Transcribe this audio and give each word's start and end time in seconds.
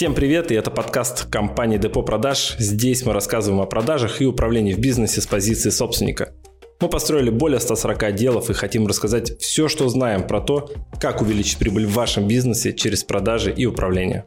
Всем 0.00 0.14
привет, 0.14 0.50
и 0.50 0.54
это 0.54 0.70
подкаст 0.70 1.30
компании 1.30 1.76
Депо 1.76 2.02
Продаж. 2.02 2.56
Здесь 2.58 3.04
мы 3.04 3.12
рассказываем 3.12 3.60
о 3.60 3.66
продажах 3.66 4.22
и 4.22 4.24
управлении 4.24 4.72
в 4.72 4.78
бизнесе 4.78 5.20
с 5.20 5.26
позиции 5.26 5.68
собственника. 5.68 6.32
Мы 6.80 6.88
построили 6.88 7.28
более 7.28 7.60
140 7.60 8.04
отделов 8.04 8.48
и 8.48 8.54
хотим 8.54 8.86
рассказать 8.86 9.38
все, 9.42 9.68
что 9.68 9.90
знаем 9.90 10.26
про 10.26 10.40
то, 10.40 10.70
как 10.98 11.20
увеличить 11.20 11.58
прибыль 11.58 11.84
в 11.84 11.92
вашем 11.92 12.26
бизнесе 12.26 12.72
через 12.72 13.04
продажи 13.04 13.52
и 13.52 13.66
управление. 13.66 14.24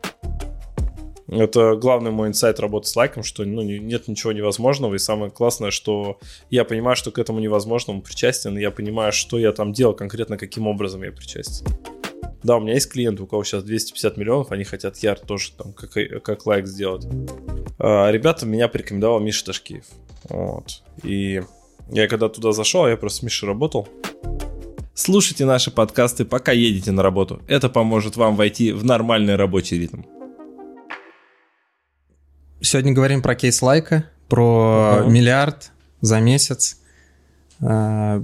Это 1.28 1.76
главный 1.76 2.12
мой 2.12 2.28
инсайт 2.28 2.60
работы 2.60 2.88
с 2.88 2.96
лайком, 2.96 3.24
что 3.24 3.44
ну, 3.44 3.64
нет 3.64 4.08
ничего 4.08 4.32
невозможного. 4.32 4.94
И 4.94 5.00
самое 5.00 5.32
классное, 5.32 5.72
что 5.72 6.20
я 6.52 6.66
понимаю, 6.66 6.96
что 6.96 7.10
к 7.10 7.18
этому 7.18 7.40
невозможному 7.40 8.04
причастен, 8.04 8.56
и 8.60 8.62
я 8.62 8.70
понимаю, 8.70 9.12
что 9.12 9.40
я 9.40 9.52
там 9.52 9.74
делал 9.74 9.96
конкретно, 9.96 10.38
каким 10.38 10.68
образом 10.68 11.02
я 11.02 11.12
причастен. 11.12 11.66
Да, 12.44 12.58
у 12.58 12.60
меня 12.60 12.74
есть 12.74 12.92
клиент, 12.92 13.22
у 13.22 13.26
кого 13.26 13.44
сейчас 13.46 13.64
250 13.64 14.18
миллионов, 14.18 14.52
они 14.52 14.66
хотят 14.66 14.98
ярд 14.98 15.24
тоже 15.26 15.54
там 15.54 15.72
как, 15.72 15.92
как 16.24 16.46
лайк 16.46 16.68
сделать. 16.68 17.08
А, 17.80 18.12
ребята 18.12 18.46
меня 18.46 18.68
порекомендовал 18.68 19.22
Миша 19.22 19.46
Ташкиев. 19.46 19.86
Вот. 20.30 20.84
И 21.04 21.42
я 21.90 22.08
когда 22.08 22.28
туда 22.28 22.52
зашел, 22.52 22.88
я 22.88 22.98
просто 22.98 23.20
с 23.20 23.24
Мишей 23.24 23.48
работал. 23.48 23.88
Слушайте 24.94 25.46
наши 25.46 25.72
подкасты, 25.72 26.26
пока 26.26 26.52
едете 26.52 26.92
на 26.92 27.02
работу. 27.02 27.42
Это 27.48 27.70
поможет 27.70 28.18
вам 28.18 28.36
войти 28.36 28.74
в 28.74 28.84
нормальный 28.84 29.38
рабочий 29.38 29.80
ритм. 29.80 30.02
Сегодня 32.62 32.94
говорим 32.94 33.22
про 33.22 33.36
кейс 33.36 33.62
лайка, 33.62 34.10
про 34.28 35.00
uh-huh. 35.00 35.10
миллиард 35.10 35.72
за 36.02 36.20
месяц. 36.20 36.80
А, 37.62 38.22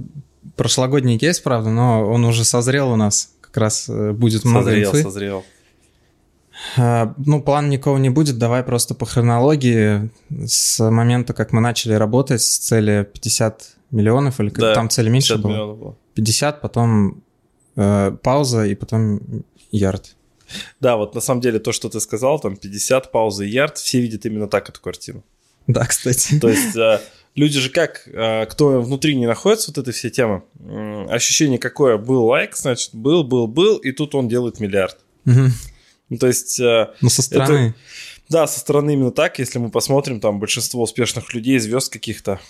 прошлогодний 0.56 1.18
кейс, 1.18 1.40
правда, 1.40 1.70
но 1.70 2.06
он 2.06 2.24
уже 2.24 2.44
созрел 2.44 2.92
у 2.92 2.96
нас 2.96 3.34
как 3.50 3.62
раз 3.62 3.88
э, 3.88 4.12
будет 4.12 4.44
много 4.44 4.66
созрел, 4.66 4.90
инфы. 4.90 5.02
Созрел, 5.02 5.44
а, 6.76 7.14
Ну, 7.18 7.42
план 7.42 7.68
никого 7.68 7.98
не 7.98 8.10
будет, 8.10 8.38
давай 8.38 8.62
просто 8.62 8.94
по 8.94 9.06
хронологии. 9.06 10.10
С 10.46 10.78
момента, 10.90 11.32
как 11.32 11.52
мы 11.52 11.60
начали 11.60 11.94
работать 11.94 12.42
с 12.42 12.58
цели 12.58 13.08
50 13.12 13.76
миллионов, 13.90 14.40
или 14.40 14.50
да, 14.50 14.74
там 14.74 14.88
цели 14.88 15.08
меньше 15.08 15.36
было? 15.38 15.74
было? 15.74 15.96
50, 16.14 16.60
потом 16.60 17.22
э, 17.76 18.16
пауза 18.22 18.64
и 18.64 18.74
потом 18.74 19.20
ярд. 19.70 20.16
Да, 20.80 20.96
вот 20.96 21.14
на 21.14 21.20
самом 21.20 21.40
деле 21.40 21.58
то, 21.58 21.72
что 21.72 21.88
ты 21.88 22.00
сказал, 22.00 22.40
там 22.40 22.56
50, 22.56 23.12
пауза 23.12 23.44
и 23.44 23.48
ярд, 23.48 23.78
все 23.78 24.00
видят 24.00 24.26
именно 24.26 24.48
так 24.48 24.68
эту 24.68 24.80
картину. 24.80 25.24
Да, 25.66 25.86
кстати. 25.86 26.38
То 26.38 26.48
есть 26.48 26.76
э, 26.76 27.00
люди 27.34 27.58
же 27.58 27.70
как, 27.70 28.08
а, 28.12 28.46
кто 28.46 28.80
внутри 28.80 29.14
не 29.16 29.26
находится, 29.26 29.70
вот 29.70 29.78
этой 29.78 29.92
все 29.92 30.10
темы, 30.10 30.42
ощущение 31.08 31.58
какое, 31.58 31.96
был 31.96 32.26
лайк, 32.26 32.56
значит, 32.56 32.94
был, 32.94 33.24
был, 33.24 33.46
был, 33.46 33.76
и 33.76 33.92
тут 33.92 34.14
он 34.14 34.28
делает 34.28 34.60
миллиард. 34.60 34.98
Угу. 35.26 35.48
Ну, 36.10 36.18
то 36.18 36.26
есть... 36.26 36.58
Э, 36.60 36.92
ну, 37.00 37.08
со 37.08 37.22
стороны. 37.22 37.68
Это, 37.68 37.74
да, 38.28 38.46
со 38.46 38.60
стороны 38.60 38.94
именно 38.94 39.12
так, 39.12 39.38
если 39.38 39.58
мы 39.58 39.70
посмотрим, 39.70 40.20
там, 40.20 40.40
большинство 40.40 40.82
успешных 40.82 41.32
людей, 41.34 41.58
звезд 41.58 41.92
каких-то, 41.92 42.40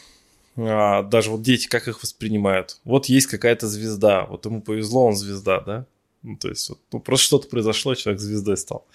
а, 0.56 1.02
даже 1.02 1.30
вот 1.30 1.42
дети, 1.42 1.68
как 1.68 1.88
их 1.88 2.02
воспринимают. 2.02 2.80
Вот 2.84 3.06
есть 3.06 3.26
какая-то 3.26 3.68
звезда, 3.68 4.24
вот 4.26 4.44
ему 4.46 4.62
повезло, 4.62 5.06
он 5.06 5.16
звезда, 5.16 5.60
да? 5.60 5.86
Ну, 6.22 6.36
то 6.36 6.48
есть, 6.48 6.68
вот, 6.68 6.78
ну, 6.92 7.00
просто 7.00 7.26
что-то 7.26 7.48
произошло, 7.48 7.94
человек 7.94 8.20
звездой 8.20 8.56
стал. 8.56 8.86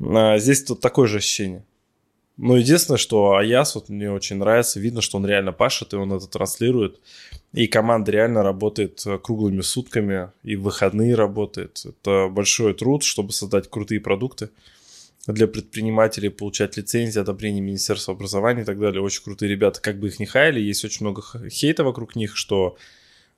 А 0.00 0.38
здесь 0.38 0.64
тут 0.64 0.80
такое 0.80 1.06
же 1.06 1.18
ощущение. 1.18 1.64
Ну, 2.38 2.56
единственное, 2.56 2.98
что 2.98 3.36
Аяс 3.36 3.74
вот 3.74 3.88
мне 3.90 4.10
очень 4.10 4.36
нравится, 4.36 4.80
видно, 4.80 5.02
что 5.02 5.18
он 5.18 5.26
реально 5.26 5.52
пашет, 5.52 5.92
и 5.92 5.96
он 5.96 6.12
это 6.12 6.26
транслирует. 6.26 7.00
И 7.52 7.66
команда 7.66 8.10
реально 8.10 8.42
работает 8.42 9.02
э, 9.06 9.18
круглыми 9.18 9.60
сутками, 9.60 10.30
и 10.42 10.56
в 10.56 10.62
выходные 10.62 11.14
работает. 11.14 11.84
Это 11.84 12.28
большой 12.28 12.72
труд, 12.72 13.04
чтобы 13.04 13.32
создать 13.32 13.68
крутые 13.68 14.00
продукты 14.00 14.48
для 15.26 15.46
предпринимателей, 15.46 16.30
получать 16.30 16.76
лицензии, 16.78 17.20
одобрение 17.20 17.60
Министерства 17.60 18.14
образования 18.14 18.62
и 18.62 18.64
так 18.64 18.80
далее. 18.80 19.02
Очень 19.02 19.24
крутые 19.24 19.50
ребята, 19.50 19.80
как 19.82 20.00
бы 20.00 20.08
их 20.08 20.18
ни 20.18 20.24
хаяли, 20.24 20.58
есть 20.58 20.84
очень 20.86 21.04
много 21.04 21.22
хейта 21.50 21.84
вокруг 21.84 22.16
них, 22.16 22.36
что 22.36 22.76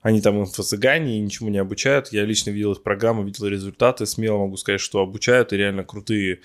они 0.01 0.21
там 0.21 0.41
инфо-цыгане 0.41 1.17
и 1.17 1.19
ничему 1.19 1.49
не 1.49 1.57
обучают. 1.57 2.13
Я 2.13 2.23
лично 2.23 2.51
видел 2.51 2.71
их 2.71 2.81
программы, 2.81 3.25
видел 3.25 3.47
результаты, 3.47 4.05
смело 4.05 4.37
могу 4.37 4.55
сказать, 4.55 4.79
что 4.79 5.01
обучают 5.01 5.51
и 5.51 5.57
реально 5.57 5.83
крутые 5.83 6.39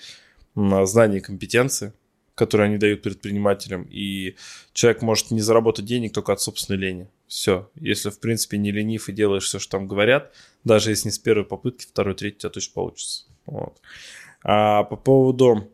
знания 0.53 1.19
и 1.19 1.21
компетенции 1.21 1.93
которые 2.41 2.65
они 2.65 2.77
дают 2.79 3.03
предпринимателям, 3.03 3.83
и 3.83 4.35
человек 4.73 5.03
может 5.03 5.29
не 5.29 5.41
заработать 5.41 5.85
денег 5.85 6.11
только 6.11 6.33
от 6.33 6.41
собственной 6.41 6.79
лени. 6.79 7.07
Все. 7.27 7.69
Если, 7.75 8.09
в 8.09 8.19
принципе, 8.19 8.57
не 8.57 8.71
ленив 8.71 9.09
и 9.09 9.13
делаешь 9.13 9.43
все, 9.43 9.59
что 9.59 9.77
там 9.77 9.87
говорят, 9.87 10.31
даже 10.63 10.89
если 10.89 11.09
не 11.09 11.11
с 11.11 11.19
первой 11.19 11.45
попытки, 11.45 11.85
второй, 11.85 12.15
третий 12.15 12.37
у 12.37 12.39
тебя 12.39 12.49
точно 12.49 12.73
получится. 12.73 13.25
Вот. 13.45 13.77
А 14.43 14.85
по 14.85 14.95
поводу 14.95 15.69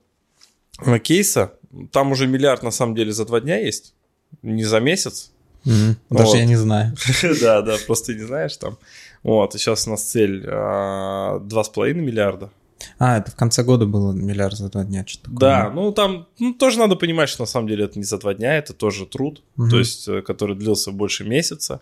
кейса, 1.03 1.53
там 1.93 2.11
уже 2.11 2.27
миллиард 2.27 2.63
на 2.63 2.71
самом 2.71 2.95
деле 2.95 3.13
за 3.13 3.25
два 3.25 3.39
дня 3.39 3.57
есть, 3.57 3.93
не 4.41 4.65
за 4.65 4.81
месяц. 4.81 5.31
Mm-hmm. 5.63 5.95
Даже 6.09 6.31
вот. 6.31 6.35
я 6.35 6.45
не 6.45 6.57
знаю. 6.57 6.93
да, 7.41 7.61
да, 7.61 7.77
просто 7.87 8.13
не 8.13 8.23
знаешь 8.23 8.57
там. 8.57 8.77
Вот, 9.23 9.53
сейчас 9.53 9.87
у 9.87 9.91
нас 9.91 10.03
цель 10.03 10.43
а, 10.45 11.39
два 11.39 11.63
с 11.63 11.69
половиной 11.69 12.03
миллиарда. 12.03 12.51
А, 12.99 13.17
это 13.17 13.31
в 13.31 13.35
конце 13.35 13.63
года 13.63 13.85
было 13.85 14.11
миллиард 14.11 14.57
за 14.57 14.69
два 14.69 14.83
дня, 14.83 15.05
что-то 15.05 15.25
такое. 15.25 15.39
Да, 15.39 15.69
ну 15.69 15.91
там 15.91 16.27
ну, 16.39 16.53
тоже 16.53 16.79
надо 16.79 16.95
понимать, 16.95 17.29
что 17.29 17.43
на 17.43 17.47
самом 17.47 17.67
деле 17.67 17.85
это 17.85 17.99
не 17.99 18.05
за 18.05 18.17
два 18.17 18.33
дня, 18.33 18.57
это 18.57 18.73
тоже 18.73 19.05
труд, 19.05 19.43
угу. 19.55 19.69
то 19.69 19.77
есть, 19.77 20.07
э, 20.07 20.21
который 20.21 20.55
длился 20.55 20.91
больше 20.91 21.23
месяца 21.23 21.81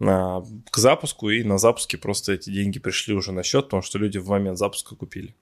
а, 0.00 0.44
к 0.70 0.76
запуску, 0.76 1.30
и 1.30 1.42
на 1.42 1.58
запуске 1.58 1.98
просто 1.98 2.32
эти 2.32 2.50
деньги 2.50 2.78
пришли 2.78 3.14
уже 3.14 3.32
на 3.32 3.42
счет, 3.42 3.64
потому 3.64 3.82
что 3.82 3.98
люди 3.98 4.18
в 4.18 4.28
момент 4.28 4.58
запуска 4.58 4.94
купили. 4.94 5.34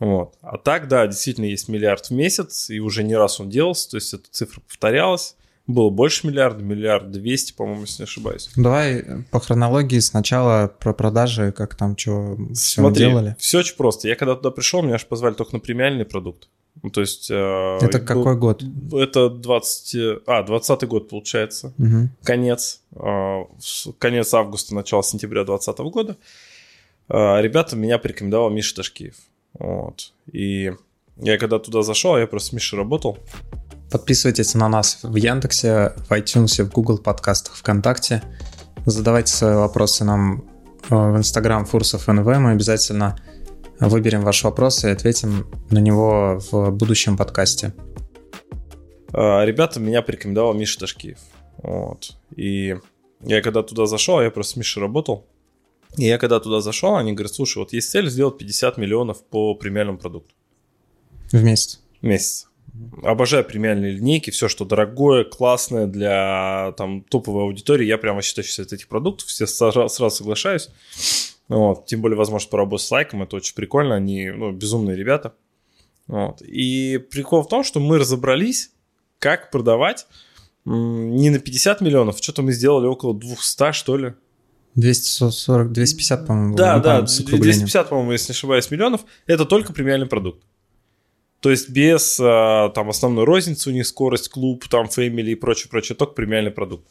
Вот. 0.00 0.36
А 0.42 0.58
так, 0.58 0.88
да, 0.88 1.06
действительно 1.06 1.46
есть 1.46 1.68
миллиард 1.68 2.06
в 2.06 2.10
месяц, 2.12 2.70
и 2.70 2.80
уже 2.80 3.02
не 3.02 3.16
раз 3.16 3.40
он 3.40 3.50
делался, 3.50 3.90
то 3.90 3.96
есть 3.96 4.14
эта 4.14 4.24
цифра 4.30 4.60
повторялась. 4.60 5.36
Было 5.68 5.90
больше 5.90 6.26
миллиарда, 6.26 6.64
миллиард 6.64 7.10
двести, 7.10 7.52
по-моему, 7.52 7.82
если 7.82 8.02
не 8.02 8.04
ошибаюсь. 8.04 8.48
Давай 8.56 9.04
по 9.30 9.38
хронологии 9.38 9.98
сначала 9.98 10.66
про 10.66 10.94
продажи, 10.94 11.52
как 11.52 11.74
там 11.74 11.96
что 11.96 12.38
все 12.54 12.90
делали. 12.90 13.36
все 13.38 13.58
очень 13.58 13.76
просто. 13.76 14.08
Я 14.08 14.16
когда 14.16 14.34
туда 14.34 14.50
пришел, 14.50 14.80
меня 14.80 14.96
же 14.96 15.04
позвали 15.04 15.34
только 15.34 15.52
на 15.52 15.60
премиальный 15.60 16.06
продукт. 16.06 16.48
Ну, 16.82 16.88
то 16.88 17.02
есть... 17.02 17.30
Э, 17.30 17.78
это 17.82 18.00
какой 18.00 18.34
был, 18.34 18.40
год? 18.40 18.64
Это 18.92 19.28
20... 19.28 20.22
А, 20.26 20.42
20 20.42 20.84
год, 20.84 21.08
получается. 21.10 21.74
Угу. 21.78 22.08
Конец. 22.22 22.80
Э, 22.92 23.42
конец 23.98 24.32
августа, 24.32 24.74
начало 24.74 25.02
сентября 25.02 25.44
2020 25.44 25.92
года. 25.92 26.16
Э, 27.08 27.42
ребята 27.42 27.76
меня 27.76 27.98
порекомендовал 27.98 28.48
Миша 28.48 28.76
Ташкиев. 28.76 29.16
Вот. 29.58 30.12
И 30.32 30.72
я 31.16 31.36
когда 31.36 31.58
туда 31.58 31.82
зашел, 31.82 32.16
я 32.16 32.26
просто 32.26 32.50
с 32.50 32.52
Мишей 32.52 32.78
работал. 32.78 33.18
Подписывайтесь 33.90 34.54
на 34.54 34.68
нас 34.68 34.98
в 35.02 35.14
Яндексе, 35.16 35.94
в 36.08 36.12
iTunes, 36.12 36.62
в 36.62 36.70
Google 36.70 36.98
подкастах, 36.98 37.54
ВКонтакте. 37.56 38.22
Задавайте 38.84 39.32
свои 39.32 39.54
вопросы 39.54 40.04
нам 40.04 40.44
э, 40.90 40.94
в 40.94 41.16
Instagram 41.16 41.64
Фурсов 41.64 42.06
НВ. 42.06 42.26
Мы 42.26 42.50
обязательно 42.50 43.18
выберем 43.80 44.22
ваш 44.22 44.44
вопрос 44.44 44.84
и 44.84 44.88
ответим 44.88 45.46
на 45.70 45.78
него 45.78 46.40
в 46.50 46.70
будущем 46.70 47.16
подкасте. 47.16 47.72
А, 49.12 49.44
ребята 49.44 49.80
меня 49.80 50.02
порекомендовал 50.02 50.52
Миша 50.52 50.80
Ташкиев. 50.80 51.18
Вот. 51.62 52.16
И 52.36 52.76
я 53.20 53.40
когда 53.40 53.62
туда 53.62 53.86
зашел, 53.86 54.20
я 54.20 54.30
просто 54.30 54.52
с 54.52 54.56
Мишей 54.56 54.82
работал. 54.82 55.26
И 55.96 56.04
я 56.04 56.18
когда 56.18 56.40
туда 56.40 56.60
зашел, 56.60 56.96
они 56.96 57.12
говорят, 57.14 57.32
слушай, 57.32 57.58
вот 57.58 57.72
есть 57.72 57.90
цель 57.90 58.10
сделать 58.10 58.36
50 58.36 58.76
миллионов 58.76 59.24
по 59.24 59.54
премиальному 59.54 59.98
продукту. 59.98 60.34
В 61.32 61.42
месяц? 61.42 61.80
В 62.02 62.06
месяц. 62.06 62.47
Обожаю 63.02 63.44
премиальные 63.44 63.92
линейки, 63.92 64.30
все, 64.30 64.48
что 64.48 64.64
дорогое, 64.64 65.24
классное 65.24 65.86
для 65.86 66.74
там, 66.76 67.02
топовой 67.02 67.44
аудитории. 67.44 67.86
Я 67.86 67.98
прямо 67.98 68.22
считаю 68.22 68.46
от 68.58 68.72
этих 68.72 68.88
продуктов, 68.88 69.28
все 69.28 69.46
сразу, 69.46 69.88
сразу 69.88 70.16
соглашаюсь. 70.16 70.70
Вот. 71.48 71.86
Тем 71.86 72.00
более 72.00 72.16
возможность 72.16 72.50
поработать 72.50 72.86
с 72.86 72.90
лайком, 72.90 73.22
это 73.22 73.36
очень 73.36 73.54
прикольно, 73.54 73.94
они 73.94 74.30
ну, 74.30 74.52
безумные 74.52 74.96
ребята. 74.96 75.34
Вот. 76.06 76.42
И 76.42 76.98
прикол 77.10 77.42
в 77.42 77.48
том, 77.48 77.64
что 77.64 77.80
мы 77.80 77.98
разобрались, 77.98 78.70
как 79.18 79.50
продавать 79.50 80.06
не 80.64 81.30
на 81.30 81.38
50 81.38 81.80
миллионов, 81.80 82.18
что-то 82.18 82.42
мы 82.42 82.52
сделали 82.52 82.86
около 82.86 83.14
200, 83.14 83.72
что 83.72 83.96
ли. 83.96 84.14
240, 84.74 85.72
250, 85.72 86.26
по-моему. 86.26 86.56
Да, 86.56 86.78
да, 86.78 87.02
250, 87.02 87.88
по-моему, 87.88 88.12
если 88.12 88.32
не 88.32 88.36
ошибаюсь, 88.36 88.70
миллионов. 88.70 89.00
Это 89.26 89.44
только 89.44 89.72
премиальный 89.72 90.06
продукт. 90.06 90.42
То 91.40 91.50
есть 91.50 91.70
без 91.70 92.18
а, 92.20 92.70
там 92.70 92.90
основной 92.90 93.24
розницы 93.24 93.70
у 93.70 93.72
них 93.72 93.86
скорость, 93.86 94.28
клуб, 94.28 94.66
там 94.68 94.86
family 94.86 95.32
и 95.32 95.34
прочее, 95.36 95.68
прочее, 95.70 95.96
только 95.96 96.14
премиальный 96.14 96.50
продукт. 96.50 96.86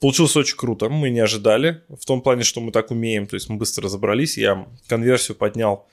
Получилось 0.00 0.36
очень 0.36 0.56
круто, 0.56 0.88
мы 0.88 1.10
не 1.10 1.20
ожидали, 1.20 1.82
в 1.88 2.04
том 2.04 2.20
плане, 2.20 2.42
что 2.42 2.60
мы 2.60 2.70
так 2.70 2.90
умеем, 2.90 3.26
то 3.26 3.34
есть 3.34 3.48
мы 3.48 3.56
быстро 3.56 3.84
разобрались, 3.84 4.36
я 4.36 4.68
конверсию 4.88 5.36
поднял, 5.36 5.86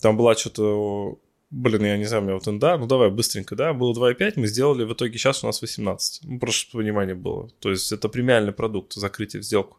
там 0.00 0.16
была 0.16 0.36
что-то, 0.36 1.18
блин, 1.50 1.84
я 1.84 1.96
не 1.96 2.04
знаю, 2.04 2.22
у 2.22 2.26
меня 2.26 2.38
вот 2.38 2.58
да, 2.60 2.78
ну 2.78 2.86
давай 2.86 3.10
быстренько, 3.10 3.56
да, 3.56 3.72
было 3.72 3.92
2,5, 3.92 4.34
мы 4.36 4.46
сделали, 4.46 4.84
в 4.84 4.92
итоге 4.92 5.18
сейчас 5.18 5.42
у 5.42 5.48
нас 5.48 5.62
18, 5.62 6.20
ну 6.24 6.38
просто 6.38 6.60
чтобы 6.60 6.84
понимание 6.84 7.16
было, 7.16 7.48
то 7.58 7.70
есть 7.70 7.90
это 7.90 8.08
премиальный 8.08 8.52
продукт, 8.52 8.92
закрытие 8.92 9.42
в 9.42 9.44
сделку. 9.44 9.78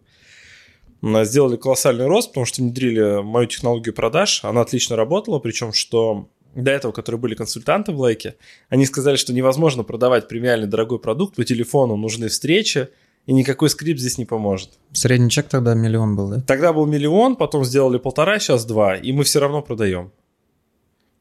Сделали 1.02 1.56
колоссальный 1.56 2.06
рост, 2.06 2.30
потому 2.30 2.46
что 2.46 2.62
внедрили 2.62 3.24
мою 3.24 3.48
технологию 3.48 3.96
продаж, 3.96 4.44
она 4.44 4.62
отлично 4.62 4.96
работала, 4.96 5.40
причем 5.40 5.74
что 5.74 6.30
до 6.56 6.72
этого, 6.72 6.92
которые 6.92 7.20
были 7.20 7.36
консультанты 7.36 7.92
в 7.92 8.00
лайке, 8.00 8.36
они 8.70 8.86
сказали, 8.86 9.16
что 9.16 9.34
невозможно 9.34 9.84
продавать 9.84 10.28
премиальный 10.28 10.68
дорогой 10.68 11.00
продукт 11.00 11.36
по 11.36 11.44
телефону, 11.44 11.96
нужны 11.96 12.28
встречи, 12.28 12.90
и 13.26 13.34
никакой 13.34 13.70
скрипт 13.70 14.00
здесь 14.00 14.18
не 14.18 14.26
поможет. 14.26 14.72
Средний 14.94 15.30
чек 15.30 15.48
тогда 15.48 15.74
миллион 15.76 16.16
был, 16.16 16.30
да? 16.30 16.42
Тогда 16.42 16.74
был 16.74 16.86
миллион, 16.86 17.36
потом 17.36 17.64
сделали 17.64 17.98
полтора, 17.98 18.40
сейчас 18.40 18.66
два, 18.66 18.96
и 18.96 19.12
мы 19.12 19.24
все 19.24 19.40
равно 19.40 19.62
продаем. 19.62 20.12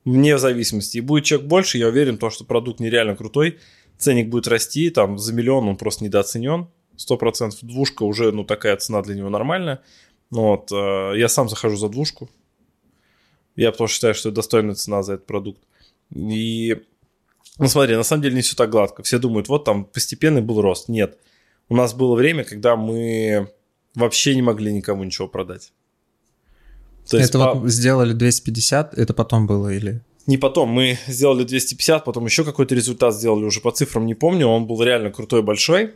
Вне 0.05 0.39
зависимости. 0.39 0.97
И 0.97 1.03
будет 1.03 1.25
чек 1.25 1.43
больше, 1.43 1.77
я 1.77 1.89
уверен, 1.89 2.17
то, 2.17 2.31
что 2.31 2.45
продукт 2.45 2.81
нереально 2.81 3.17
крутой, 3.17 3.59
ценник 3.99 4.29
будет 4.29 4.49
расти, 4.49 4.89
там 4.91 5.19
за 5.19 5.35
миллион 5.35 5.69
он 5.69 5.77
просто 5.77 6.05
недооценен, 6.05 6.69
100% 6.97 7.53
двушка 7.63 8.05
уже, 8.05 8.33
ну, 8.33 8.45
такая 8.45 8.77
цена 8.77 9.03
для 9.03 9.15
него 9.15 9.29
нормальная. 9.29 9.83
Ну, 10.31 10.43
вот, 10.43 10.73
э, 10.73 11.19
я 11.19 11.29
сам 11.29 11.49
захожу 11.49 11.77
за 11.77 11.89
двушку, 11.89 12.31
я 13.65 13.73
потому 13.73 13.89
что 13.89 13.95
считаю, 13.95 14.15
что 14.15 14.29
это 14.29 14.37
достойная 14.37 14.75
цена 14.75 15.03
за 15.03 15.15
этот 15.15 15.27
продукт. 15.27 15.61
И, 16.15 16.83
ну, 17.59 17.69
смотри, 17.69 17.97
на 17.97 18.03
самом 18.03 18.23
деле 18.23 18.37
не 18.37 18.43
все 18.43 18.57
так 18.57 18.71
гладко. 18.71 19.03
Все 19.03 19.19
думают, 19.19 19.49
вот 19.49 19.65
там 19.65 19.85
постепенный 19.85 20.41
был 20.41 20.61
рост. 20.61 20.89
Нет. 20.89 21.19
У 21.69 21.77
нас 21.77 21.95
было 21.95 22.15
время, 22.15 22.45
когда 22.45 22.77
мы 22.77 23.49
вообще 23.95 24.35
не 24.35 24.43
могли 24.43 24.73
никому 24.73 25.05
ничего 25.05 25.29
продать. 25.29 25.73
То 27.09 27.19
это 27.19 27.39
по... 27.39 27.55
вот 27.55 27.71
сделали 27.71 28.13
250, 28.13 28.97
это 28.97 29.15
потом 29.15 29.47
было 29.47 29.69
или... 29.69 30.01
Не 30.27 30.39
потом, 30.39 30.69
мы 30.69 30.99
сделали 31.07 31.45
250, 31.45 32.05
потом 32.05 32.25
еще 32.27 32.45
какой-то 32.45 32.75
результат 32.75 33.15
сделали, 33.15 33.45
уже 33.45 33.61
по 33.61 33.73
цифрам 33.73 34.07
не 34.07 34.15
помню, 34.15 34.47
он 34.47 34.67
был 34.67 34.83
реально 34.83 35.11
крутой, 35.11 35.43
большой. 35.43 35.95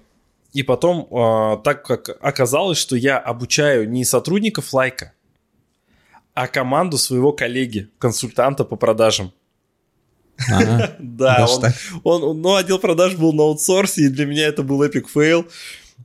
И 0.52 0.62
потом, 0.62 1.06
э, 1.10 1.62
так 1.62 1.84
как 1.84 2.16
оказалось, 2.20 2.78
что 2.78 2.96
я 2.96 3.18
обучаю 3.18 3.88
не 3.88 4.04
сотрудников 4.04 4.72
лайка, 4.72 5.12
а 6.34 6.48
команду 6.48 6.98
своего 6.98 7.32
коллеги, 7.32 7.88
консультанта 7.98 8.64
по 8.64 8.76
продажам. 8.76 9.32
Да, 10.98 11.46
он, 12.02 12.42
ну, 12.42 12.56
отдел 12.56 12.78
продаж 12.78 13.14
был 13.14 13.32
на 13.32 13.44
аутсорсе, 13.44 14.02
и 14.02 14.08
для 14.08 14.26
меня 14.26 14.46
это 14.46 14.62
был 14.62 14.82
epic 14.82 15.08
fail. 15.08 15.46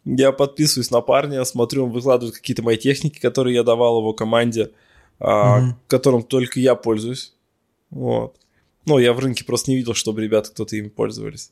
Я 0.06 0.31
подписываюсь 0.31 0.92
на 0.92 1.02
парня, 1.02 1.44
смотрю, 1.46 1.86
он 1.86 1.92
выкладывает 1.92 2.36
какие-то 2.36 2.62
мои 2.62 2.78
техники, 2.78 3.20
которые 3.20 3.56
я 3.56 3.64
давал 3.64 4.00
его 4.00 4.14
команде, 4.14 4.72
а, 5.20 5.76
которым 5.88 6.22
только 6.24 6.60
я 6.60 6.76
пользуюсь. 6.76 7.34
Вот. 7.90 8.38
Ну, 8.86 9.00
я 9.00 9.14
в 9.14 9.20
рынке 9.20 9.44
просто 9.44 9.72
не 9.72 9.78
видел, 9.78 9.94
чтобы 9.94 10.22
ребята 10.22 10.52
кто-то 10.52 10.76
ими 10.76 10.90
пользовались. 10.90 11.52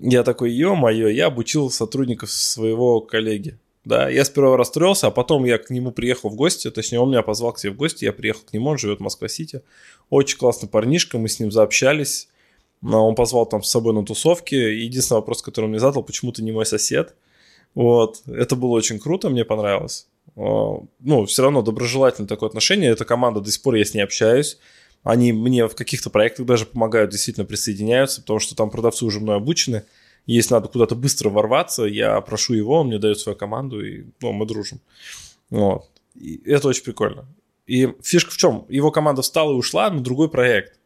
Я 0.00 0.22
такой, 0.22 0.52
ё-моё, 0.52 1.08
я 1.08 1.26
обучил 1.26 1.70
сотрудников 1.70 2.30
своего 2.30 3.00
коллеги. 3.00 3.58
Да, 3.84 4.08
я 4.08 4.24
сперва 4.24 4.56
расстроился, 4.56 5.08
а 5.08 5.10
потом 5.10 5.44
я 5.44 5.58
к 5.58 5.68
нему 5.68 5.92
приехал 5.92 6.30
в 6.30 6.36
гости, 6.36 6.70
точнее, 6.70 7.00
он 7.00 7.10
меня 7.10 7.22
позвал 7.22 7.52
к 7.52 7.58
себе 7.58 7.72
в 7.72 7.76
гости, 7.76 8.06
я 8.06 8.14
приехал 8.14 8.42
к 8.42 8.52
нему, 8.54 8.70
он 8.70 8.78
живет 8.78 8.98
в 8.98 9.02
Москва-Сити. 9.02 9.62
Очень 10.08 10.38
классный 10.38 10.68
парнишка, 10.68 11.18
мы 11.18 11.28
с 11.28 11.38
ним 11.38 11.52
заобщались. 11.52 12.28
Он 12.82 13.14
позвал 13.14 13.46
там 13.46 13.62
с 13.62 13.70
собой 13.70 13.94
на 13.94 14.04
тусовки. 14.04 14.54
Единственный 14.54 15.18
вопрос, 15.18 15.42
который 15.42 15.66
он 15.66 15.70
мне 15.70 15.80
задал, 15.80 16.02
почему 16.02 16.32
ты 16.32 16.42
не 16.42 16.52
мой 16.52 16.66
сосед? 16.66 17.14
Вот, 17.74 18.22
это 18.26 18.56
было 18.56 18.70
очень 18.70 18.98
круто, 18.98 19.28
мне 19.28 19.44
понравилось. 19.44 20.06
А, 20.36 20.80
ну, 21.00 21.26
все 21.26 21.42
равно 21.42 21.62
доброжелательное 21.62 22.28
такое 22.28 22.48
отношение. 22.48 22.90
Эта 22.90 23.04
команда, 23.04 23.40
до 23.40 23.50
сих 23.50 23.62
пор 23.62 23.74
я 23.74 23.84
с 23.84 23.94
ней 23.94 24.02
общаюсь. 24.02 24.58
Они 25.02 25.32
мне 25.32 25.66
в 25.66 25.74
каких-то 25.74 26.08
проектах 26.08 26.46
даже 26.46 26.66
помогают, 26.66 27.10
действительно 27.10 27.44
присоединяются, 27.44 28.22
потому 28.22 28.38
что 28.38 28.54
там 28.54 28.70
продавцы 28.70 29.04
уже 29.04 29.20
мной 29.20 29.36
обучены. 29.36 29.84
Если 30.26 30.54
надо 30.54 30.68
куда-то 30.68 30.94
быстро 30.94 31.28
ворваться, 31.28 31.84
я 31.84 32.20
прошу 32.20 32.54
его, 32.54 32.80
он 32.80 32.88
мне 32.88 32.98
дает 32.98 33.18
свою 33.18 33.36
команду, 33.36 33.84
и 33.84 34.04
ну, 34.20 34.32
мы 34.32 34.46
дружим. 34.46 34.80
Вот. 35.50 35.90
И 36.14 36.40
это 36.44 36.68
очень 36.68 36.84
прикольно. 36.84 37.26
И 37.66 37.94
фишка 38.02 38.30
в 38.30 38.36
чем? 38.36 38.66
Его 38.68 38.90
команда 38.90 39.22
встала 39.22 39.52
и 39.52 39.56
ушла 39.56 39.90
на 39.90 40.00
другой 40.00 40.28
проект. 40.28 40.78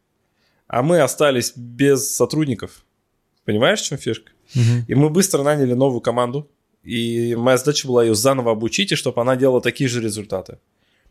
А 0.66 0.82
мы 0.82 1.00
остались 1.00 1.52
без 1.56 2.14
сотрудников. 2.14 2.84
Понимаешь, 3.44 3.80
в 3.80 3.84
чем 3.86 3.98
фишка? 3.98 4.32
Угу. 4.54 4.84
И 4.88 4.94
мы 4.94 5.10
быстро 5.10 5.42
наняли 5.42 5.72
новую 5.72 6.00
команду. 6.00 6.48
И 6.82 7.34
моя 7.36 7.56
задача 7.58 7.86
была 7.86 8.04
ее 8.04 8.14
заново 8.14 8.52
обучить, 8.52 8.92
и 8.92 8.96
чтобы 8.96 9.20
она 9.20 9.36
делала 9.36 9.60
такие 9.60 9.88
же 9.88 10.00
результаты. 10.00 10.58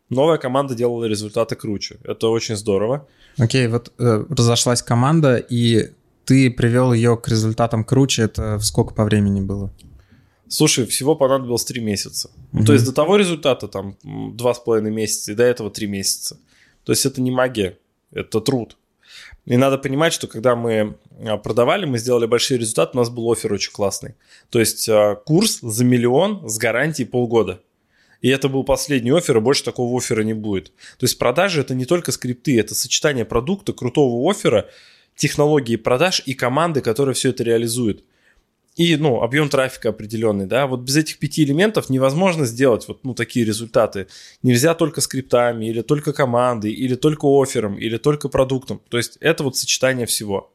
Новая 0.10 0.38
команда 0.38 0.74
делала 0.74 1.06
результаты 1.06 1.56
круче. 1.56 1.98
Это 2.04 2.30
очень 2.30 2.56
здорово. 2.56 3.08
Окей, 3.38 3.68
вот 3.68 3.92
э, 4.00 4.26
разошлась 4.30 4.82
команда, 4.82 5.38
и 5.38 5.92
ты 6.28 6.52
привел 6.52 6.92
ее 6.92 7.16
к 7.18 7.30
результатам 7.30 7.86
круче. 7.86 8.24
Это 8.24 8.60
сколько 8.60 8.94
по 8.94 9.06
времени 9.06 9.40
было? 9.40 9.72
Слушай, 10.50 10.86
всего 10.86 11.16
понадобилось 11.16 11.64
три 11.64 11.82
месяца. 11.82 12.30
Mm-hmm. 12.52 12.66
То 12.66 12.74
есть 12.74 12.86
до 12.86 12.92
того 12.92 13.16
результата 13.16 13.68
там 13.68 13.98
два 14.04 14.54
с 14.54 14.60
половиной 14.60 14.92
месяца, 14.92 15.32
и 15.32 15.36
до 15.36 15.44
этого 15.44 15.72
три 15.72 15.88
месяца. 15.88 16.38
То 16.84 16.92
есть 16.92 17.06
это 17.06 17.22
не 17.22 17.32
магия, 17.32 17.78
это 18.12 18.42
труд. 18.42 18.78
И 19.46 19.56
надо 19.56 19.78
понимать, 19.78 20.12
что 20.12 20.28
когда 20.28 20.58
мы 20.58 20.98
а, 21.26 21.38
продавали, 21.38 21.86
мы 21.86 21.98
сделали 21.98 22.26
большие 22.26 22.58
результаты, 22.58 22.92
у 22.94 22.98
нас 22.98 23.10
был 23.10 23.32
офер 23.32 23.54
очень 23.54 23.72
классный. 23.72 24.16
То 24.50 24.60
есть 24.60 24.88
а, 24.90 25.16
курс 25.16 25.60
за 25.62 25.86
миллион 25.86 26.48
с 26.50 26.58
гарантией 26.58 27.08
полгода. 27.08 27.62
И 28.22 28.28
это 28.28 28.50
был 28.50 28.66
последний 28.66 29.12
офер, 29.12 29.38
и 29.38 29.42
больше 29.42 29.64
такого 29.64 29.98
оффера 29.98 30.24
не 30.24 30.34
будет. 30.34 30.74
То 30.98 31.06
есть 31.06 31.18
продажи 31.18 31.62
это 31.62 31.74
не 31.74 31.86
только 31.86 32.12
скрипты, 32.12 32.60
это 32.60 32.76
сочетание 32.76 33.24
продукта, 33.24 33.72
крутого 33.72 34.30
оффера, 34.30 34.70
технологии 35.18 35.76
продаж 35.76 36.24
и 36.26 36.34
команды, 36.34 36.80
которая 36.80 37.14
все 37.14 37.32
это 37.32 37.44
реализует 37.44 38.06
и, 38.78 38.96
ну, 38.96 39.24
объем 39.24 39.50
трафика 39.50 39.90
определенный, 39.90 40.46
да, 40.46 40.68
вот 40.68 40.82
без 40.82 40.96
этих 40.98 41.18
пяти 41.18 41.44
элементов 41.44 41.90
невозможно 41.90 42.46
сделать 42.46 42.88
вот, 42.88 43.04
ну, 43.04 43.16
такие 43.16 43.44
результаты. 43.44 44.08
Нельзя 44.44 44.76
только 44.76 45.02
скриптами, 45.02 45.66
или 45.66 45.82
только 45.82 46.14
командой, 46.14 46.72
или 46.72 46.94
только 46.94 47.26
оффером, 47.26 47.76
или 47.76 47.98
только 47.98 48.30
продуктом. 48.30 48.80
То 48.90 48.98
есть 48.98 49.18
это 49.20 49.44
вот 49.44 49.58
сочетание 49.58 50.06
всего. 50.06 50.54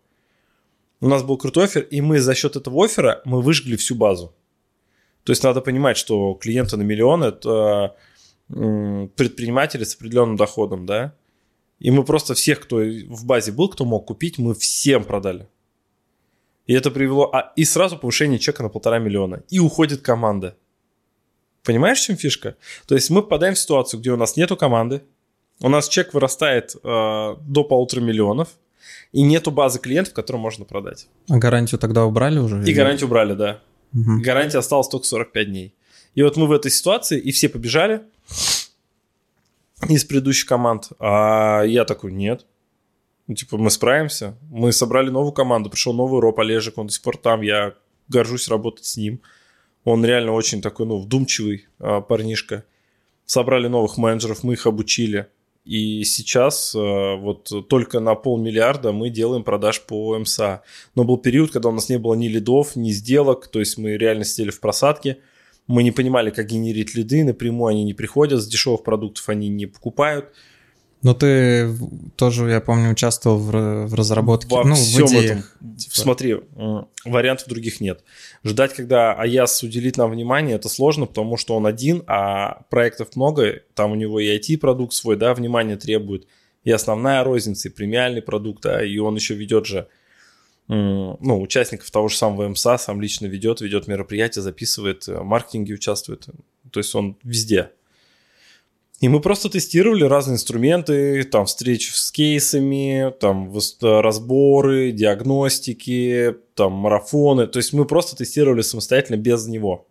У 1.00 1.08
нас 1.08 1.24
был 1.24 1.36
крутой 1.36 1.64
офер, 1.64 1.82
и 1.82 2.00
мы 2.00 2.20
за 2.20 2.34
счет 2.36 2.54
этого 2.54 2.84
оффера 2.84 3.22
мы 3.24 3.42
выжгли 3.42 3.74
всю 3.74 3.96
базу. 3.96 4.32
То 5.24 5.32
есть 5.32 5.42
надо 5.42 5.60
понимать, 5.60 5.96
что 5.96 6.34
клиенты 6.34 6.76
на 6.76 6.82
миллион– 6.82 7.24
это 7.24 7.96
предприниматели 8.48 9.82
с 9.82 9.96
определенным 9.96 10.36
доходом, 10.36 10.86
да, 10.86 11.14
и 11.82 11.90
мы 11.90 12.04
просто 12.04 12.34
всех, 12.34 12.60
кто 12.60 12.76
в 12.76 13.24
базе 13.24 13.50
был, 13.50 13.68
кто 13.68 13.84
мог 13.84 14.06
купить, 14.06 14.38
мы 14.38 14.54
всем 14.54 15.02
продали. 15.02 15.48
И 16.66 16.74
это 16.74 16.92
привело... 16.92 17.28
А, 17.34 17.52
и 17.56 17.64
сразу 17.64 17.98
повышение 17.98 18.38
чека 18.38 18.62
на 18.62 18.68
полтора 18.68 19.00
миллиона. 19.00 19.42
И 19.50 19.58
уходит 19.58 20.00
команда. 20.00 20.56
Понимаешь, 21.64 21.98
в 21.98 22.04
чем 22.04 22.16
фишка? 22.16 22.54
То 22.86 22.94
есть 22.94 23.10
мы 23.10 23.20
попадаем 23.22 23.54
в 23.54 23.58
ситуацию, 23.58 23.98
где 23.98 24.12
у 24.12 24.16
нас 24.16 24.36
нету 24.36 24.56
команды, 24.56 25.02
у 25.60 25.68
нас 25.68 25.88
чек 25.88 26.14
вырастает 26.14 26.76
э, 26.76 26.78
до 27.40 27.64
полутора 27.64 28.00
миллионов, 28.00 28.50
и 29.10 29.22
нету 29.22 29.50
базы 29.50 29.80
клиентов, 29.80 30.14
которую 30.14 30.40
можно 30.40 30.64
продать. 30.64 31.08
А 31.28 31.38
гарантию 31.38 31.80
тогда 31.80 32.04
убрали 32.04 32.38
уже? 32.38 32.60
И 32.60 32.62
или? 32.62 32.74
гарантию 32.74 33.08
убрали, 33.08 33.34
да. 33.34 33.60
Угу. 33.92 34.22
Гарантия 34.22 34.58
осталась 34.58 34.86
только 34.86 35.06
45 35.08 35.48
дней. 35.48 35.74
И 36.14 36.22
вот 36.22 36.36
мы 36.36 36.46
в 36.46 36.52
этой 36.52 36.70
ситуации, 36.70 37.18
и 37.18 37.32
все 37.32 37.48
побежали 37.48 38.02
из 39.88 40.04
предыдущих 40.04 40.46
команд. 40.46 40.90
А 40.98 41.62
я 41.62 41.84
такой, 41.84 42.12
нет, 42.12 42.46
ну, 43.26 43.34
типа, 43.34 43.56
мы 43.56 43.70
справимся. 43.70 44.36
Мы 44.50 44.72
собрали 44.72 45.10
новую 45.10 45.32
команду, 45.32 45.70
пришел 45.70 45.92
новый 45.92 46.20
Роб 46.20 46.40
Олежек, 46.40 46.78
он 46.78 46.88
до 46.88 46.92
сих 46.92 47.02
пор 47.02 47.16
там, 47.16 47.42
я 47.42 47.74
горжусь 48.08 48.48
работать 48.48 48.84
с 48.84 48.96
ним. 48.96 49.20
Он 49.84 50.04
реально 50.04 50.32
очень 50.32 50.60
такой, 50.60 50.86
ну, 50.86 50.98
вдумчивый 50.98 51.66
а, 51.78 52.00
парнишка. 52.00 52.64
Собрали 53.24 53.68
новых 53.68 53.96
менеджеров, 53.96 54.42
мы 54.42 54.54
их 54.54 54.66
обучили. 54.66 55.28
И 55.64 56.04
сейчас 56.04 56.74
а, 56.76 57.16
вот 57.16 57.50
только 57.68 58.00
на 58.00 58.14
полмиллиарда 58.14 58.92
мы 58.92 59.10
делаем 59.10 59.44
продаж 59.44 59.80
по 59.82 60.18
МСА. 60.18 60.62
Но 60.94 61.04
был 61.04 61.16
период, 61.16 61.52
когда 61.52 61.68
у 61.68 61.72
нас 61.72 61.88
не 61.88 61.98
было 61.98 62.14
ни 62.14 62.28
лидов, 62.28 62.76
ни 62.76 62.90
сделок, 62.90 63.48
то 63.48 63.60
есть 63.60 63.78
мы 63.78 63.96
реально 63.96 64.24
сидели 64.24 64.50
в 64.50 64.60
просадке. 64.60 65.18
Мы 65.66 65.82
не 65.82 65.90
понимали, 65.90 66.30
как 66.30 66.46
генерить 66.46 66.94
лиды, 66.94 67.24
напрямую 67.24 67.70
они 67.70 67.84
не 67.84 67.94
приходят, 67.94 68.42
с 68.42 68.46
дешевых 68.46 68.82
продуктов 68.82 69.28
они 69.28 69.48
не 69.48 69.66
покупают. 69.66 70.32
Но 71.02 71.14
ты 71.14 71.68
тоже, 72.14 72.48
я 72.48 72.60
помню, 72.60 72.92
участвовал 72.92 73.36
в, 73.36 73.86
в 73.88 73.94
разработке, 73.94 74.54
Во 74.54 74.62
ну, 74.62 74.76
всем 74.76 75.06
в 75.06 75.10
идеях. 75.10 75.24
этом. 75.58 75.76
Типа. 75.76 75.96
Смотри, 75.96 76.36
вариантов 77.04 77.48
других 77.48 77.80
нет. 77.80 78.04
Ждать, 78.44 78.72
когда 78.72 79.12
Аяс 79.12 79.62
уделит 79.64 79.96
нам 79.96 80.12
внимание, 80.12 80.54
это 80.54 80.68
сложно, 80.68 81.06
потому 81.06 81.36
что 81.36 81.56
он 81.56 81.66
один, 81.66 82.04
а 82.06 82.62
проектов 82.70 83.16
много, 83.16 83.62
там 83.74 83.92
у 83.92 83.94
него 83.96 84.20
и 84.20 84.38
IT-продукт 84.38 84.92
свой, 84.92 85.16
да, 85.16 85.34
внимание 85.34 85.76
требует, 85.76 86.28
и 86.62 86.70
основная 86.70 87.24
розница, 87.24 87.68
и 87.68 87.72
премиальный 87.72 88.22
продукт, 88.22 88.62
да, 88.62 88.84
и 88.84 88.96
он 88.98 89.16
еще 89.16 89.34
ведет 89.34 89.66
же 89.66 89.88
ну, 90.68 91.40
участников 91.40 91.90
того 91.90 92.08
же 92.08 92.16
самого 92.16 92.48
МСА, 92.48 92.78
сам 92.78 93.00
лично 93.00 93.26
ведет, 93.26 93.60
ведет 93.60 93.88
мероприятия, 93.88 94.40
записывает, 94.40 95.06
в 95.06 95.22
маркетинге 95.22 95.74
участвует. 95.74 96.26
То 96.70 96.80
есть 96.80 96.94
он 96.94 97.16
везде. 97.22 97.70
И 99.00 99.08
мы 99.08 99.20
просто 99.20 99.50
тестировали 99.50 100.04
разные 100.04 100.36
инструменты, 100.36 101.24
там 101.24 101.46
встречи 101.46 101.90
с 101.92 102.12
кейсами, 102.12 103.12
там 103.18 103.52
разборы, 103.82 104.92
диагностики, 104.92 106.36
там 106.54 106.72
марафоны. 106.72 107.48
То 107.48 107.58
есть 107.58 107.72
мы 107.72 107.84
просто 107.84 108.14
тестировали 108.16 108.62
самостоятельно 108.62 109.16
без 109.16 109.48
него. 109.48 109.88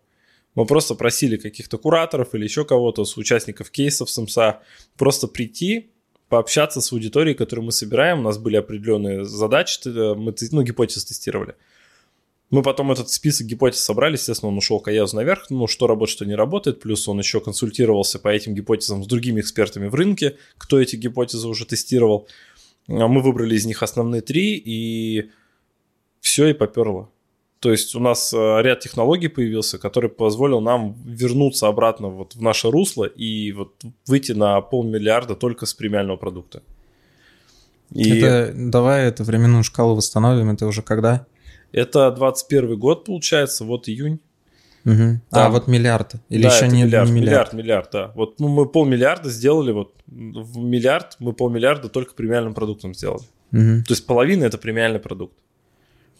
Мы 0.54 0.64
просто 0.64 0.94
просили 0.94 1.36
каких-то 1.36 1.76
кураторов 1.76 2.34
или 2.34 2.44
еще 2.44 2.64
кого-то 2.64 3.04
с 3.04 3.18
участников 3.18 3.70
кейсов 3.70 4.10
СМСа 4.10 4.60
просто 4.96 5.28
прийти, 5.28 5.90
пообщаться 6.32 6.80
с 6.80 6.90
аудиторией, 6.94 7.36
которую 7.36 7.66
мы 7.66 7.72
собираем. 7.72 8.20
У 8.20 8.22
нас 8.22 8.38
были 8.38 8.56
определенные 8.56 9.22
задачи, 9.26 9.86
мы 9.86 10.34
ну, 10.50 10.62
гипотезы 10.62 11.06
тестировали. 11.06 11.56
Мы 12.48 12.62
потом 12.62 12.90
этот 12.90 13.10
список 13.10 13.46
гипотез 13.46 13.82
собрали, 13.82 14.14
естественно, 14.14 14.48
он 14.48 14.56
ушел 14.56 14.80
к 14.80 14.88
Аязу 14.88 15.14
наверх, 15.16 15.50
ну, 15.50 15.66
что 15.66 15.86
работает, 15.86 16.16
что 16.16 16.24
не 16.24 16.34
работает, 16.34 16.80
плюс 16.80 17.06
он 17.06 17.18
еще 17.18 17.40
консультировался 17.40 18.18
по 18.18 18.28
этим 18.28 18.54
гипотезам 18.54 19.04
с 19.04 19.06
другими 19.06 19.42
экспертами 19.42 19.88
в 19.88 19.94
рынке, 19.94 20.38
кто 20.56 20.80
эти 20.80 20.96
гипотезы 20.96 21.46
уже 21.46 21.66
тестировал. 21.66 22.26
А 22.88 23.08
мы 23.08 23.20
выбрали 23.20 23.54
из 23.54 23.66
них 23.66 23.82
основные 23.82 24.22
три, 24.22 24.56
и 24.56 25.30
все, 26.22 26.46
и 26.46 26.54
поперло. 26.54 27.10
То 27.62 27.70
есть 27.70 27.94
у 27.94 28.00
нас 28.00 28.34
э, 28.34 28.62
ряд 28.62 28.80
технологий 28.80 29.28
появился, 29.28 29.78
который 29.78 30.10
позволил 30.10 30.60
нам 30.60 30.96
вернуться 31.04 31.68
обратно 31.68 32.08
вот 32.08 32.34
в 32.34 32.42
наше 32.42 32.72
русло 32.72 33.04
и 33.04 33.52
вот 33.52 33.80
выйти 34.04 34.32
на 34.32 34.60
полмиллиарда 34.60 35.36
только 35.36 35.64
с 35.64 35.72
премиального 35.72 36.16
продукта. 36.16 36.64
И... 37.94 38.18
Это, 38.18 38.52
давай 38.52 39.06
эту 39.06 39.22
временную 39.22 39.62
шкалу 39.62 39.94
восстановим, 39.94 40.50
это 40.50 40.66
уже 40.66 40.82
когда? 40.82 41.24
Это 41.70 42.10
21 42.10 42.76
год, 42.80 43.04
получается, 43.04 43.64
вот 43.64 43.88
июнь. 43.88 44.18
Угу. 44.84 45.20
А, 45.30 45.48
вот 45.48 45.68
миллиард. 45.68 46.14
Или 46.30 46.42
да, 46.42 46.56
еще 46.56 46.66
не 46.66 46.82
миллиард, 46.82 47.10
не 47.10 47.20
миллиард? 47.20 47.52
Миллиард, 47.52 47.52
миллиард, 47.52 47.90
да. 47.92 48.12
Вот 48.16 48.40
ну, 48.40 48.48
мы 48.48 48.66
полмиллиарда 48.66 49.30
сделали, 49.30 49.70
вот 49.70 49.94
в 50.08 50.58
миллиард 50.58 51.14
мы 51.20 51.32
полмиллиарда 51.32 51.88
только 51.88 52.14
премиальным 52.14 52.54
продуктом 52.54 52.92
сделали. 52.92 53.22
Угу. 53.52 53.84
То 53.86 53.92
есть 53.92 54.04
половина 54.04 54.42
это 54.42 54.58
премиальный 54.58 54.98
продукт. 54.98 55.36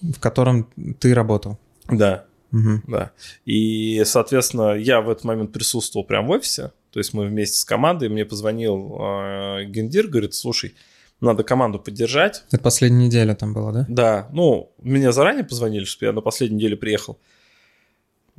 В 0.03 0.21
котором 0.21 0.69
ты 0.99 1.15
работал. 1.15 1.59
Да. 1.89 2.27
Угу. 2.53 2.83
Да. 2.87 3.13
И, 3.45 4.03
соответственно, 4.05 4.75
я 4.75 5.01
в 5.01 5.09
этот 5.09 5.25
момент 5.25 5.53
присутствовал 5.53 6.05
прямо 6.05 6.29
в 6.29 6.31
офисе. 6.33 6.73
То 6.91 7.01
есть 7.01 7.15
мы 7.15 7.27
вместе 7.27 7.57
с 7.57 7.65
командой, 7.65 8.11
мне 8.11 8.27
позвонил 8.27 8.97
э, 9.01 9.65
Гендир, 9.65 10.09
говорит, 10.09 10.35
слушай, 10.35 10.75
надо 11.21 11.45
команду 11.45 11.79
поддержать. 11.79 12.45
Это 12.51 12.63
последняя 12.63 13.07
неделя 13.07 13.35
там 13.35 13.55
была, 13.55 13.73
да? 13.73 13.87
Да. 13.89 14.29
Ну, 14.33 14.73
мне 14.83 15.13
заранее 15.13 15.45
позвонили, 15.45 15.85
что 15.85 16.05
я 16.05 16.13
на 16.13 16.21
последней 16.21 16.57
неделе 16.57 16.77
приехал. 16.77 17.19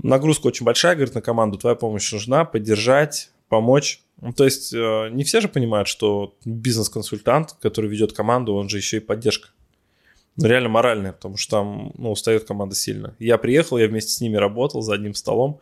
Нагрузка 0.01 0.47
очень 0.47 0.65
большая, 0.65 0.95
говорит, 0.95 1.15
на 1.15 1.21
команду. 1.21 1.57
Твоя 1.57 1.75
помощь 1.75 2.11
нужна, 2.11 2.45
поддержать, 2.45 3.31
помочь. 3.47 4.03
Ну, 4.21 4.33
то 4.33 4.43
есть 4.43 4.73
э, 4.73 5.09
не 5.11 5.23
все 5.23 5.41
же 5.41 5.47
понимают, 5.47 5.87
что 5.87 6.35
бизнес-консультант, 6.45 7.55
который 7.61 7.89
ведет 7.89 8.13
команду, 8.13 8.53
он 8.53 8.69
же 8.69 8.77
еще 8.77 8.97
и 8.97 8.99
поддержка. 8.99 9.49
Ну, 10.35 10.47
реально 10.47 10.69
моральная, 10.69 11.13
потому 11.13 11.37
что 11.37 11.57
там 11.57 11.91
ну, 11.95 12.11
устает 12.11 12.45
команда 12.45 12.75
сильно. 12.75 13.15
Я 13.19 13.37
приехал, 13.37 13.77
я 13.77 13.87
вместе 13.87 14.11
с 14.11 14.21
ними 14.21 14.35
работал 14.35 14.81
за 14.81 14.93
одним 14.93 15.13
столом. 15.13 15.59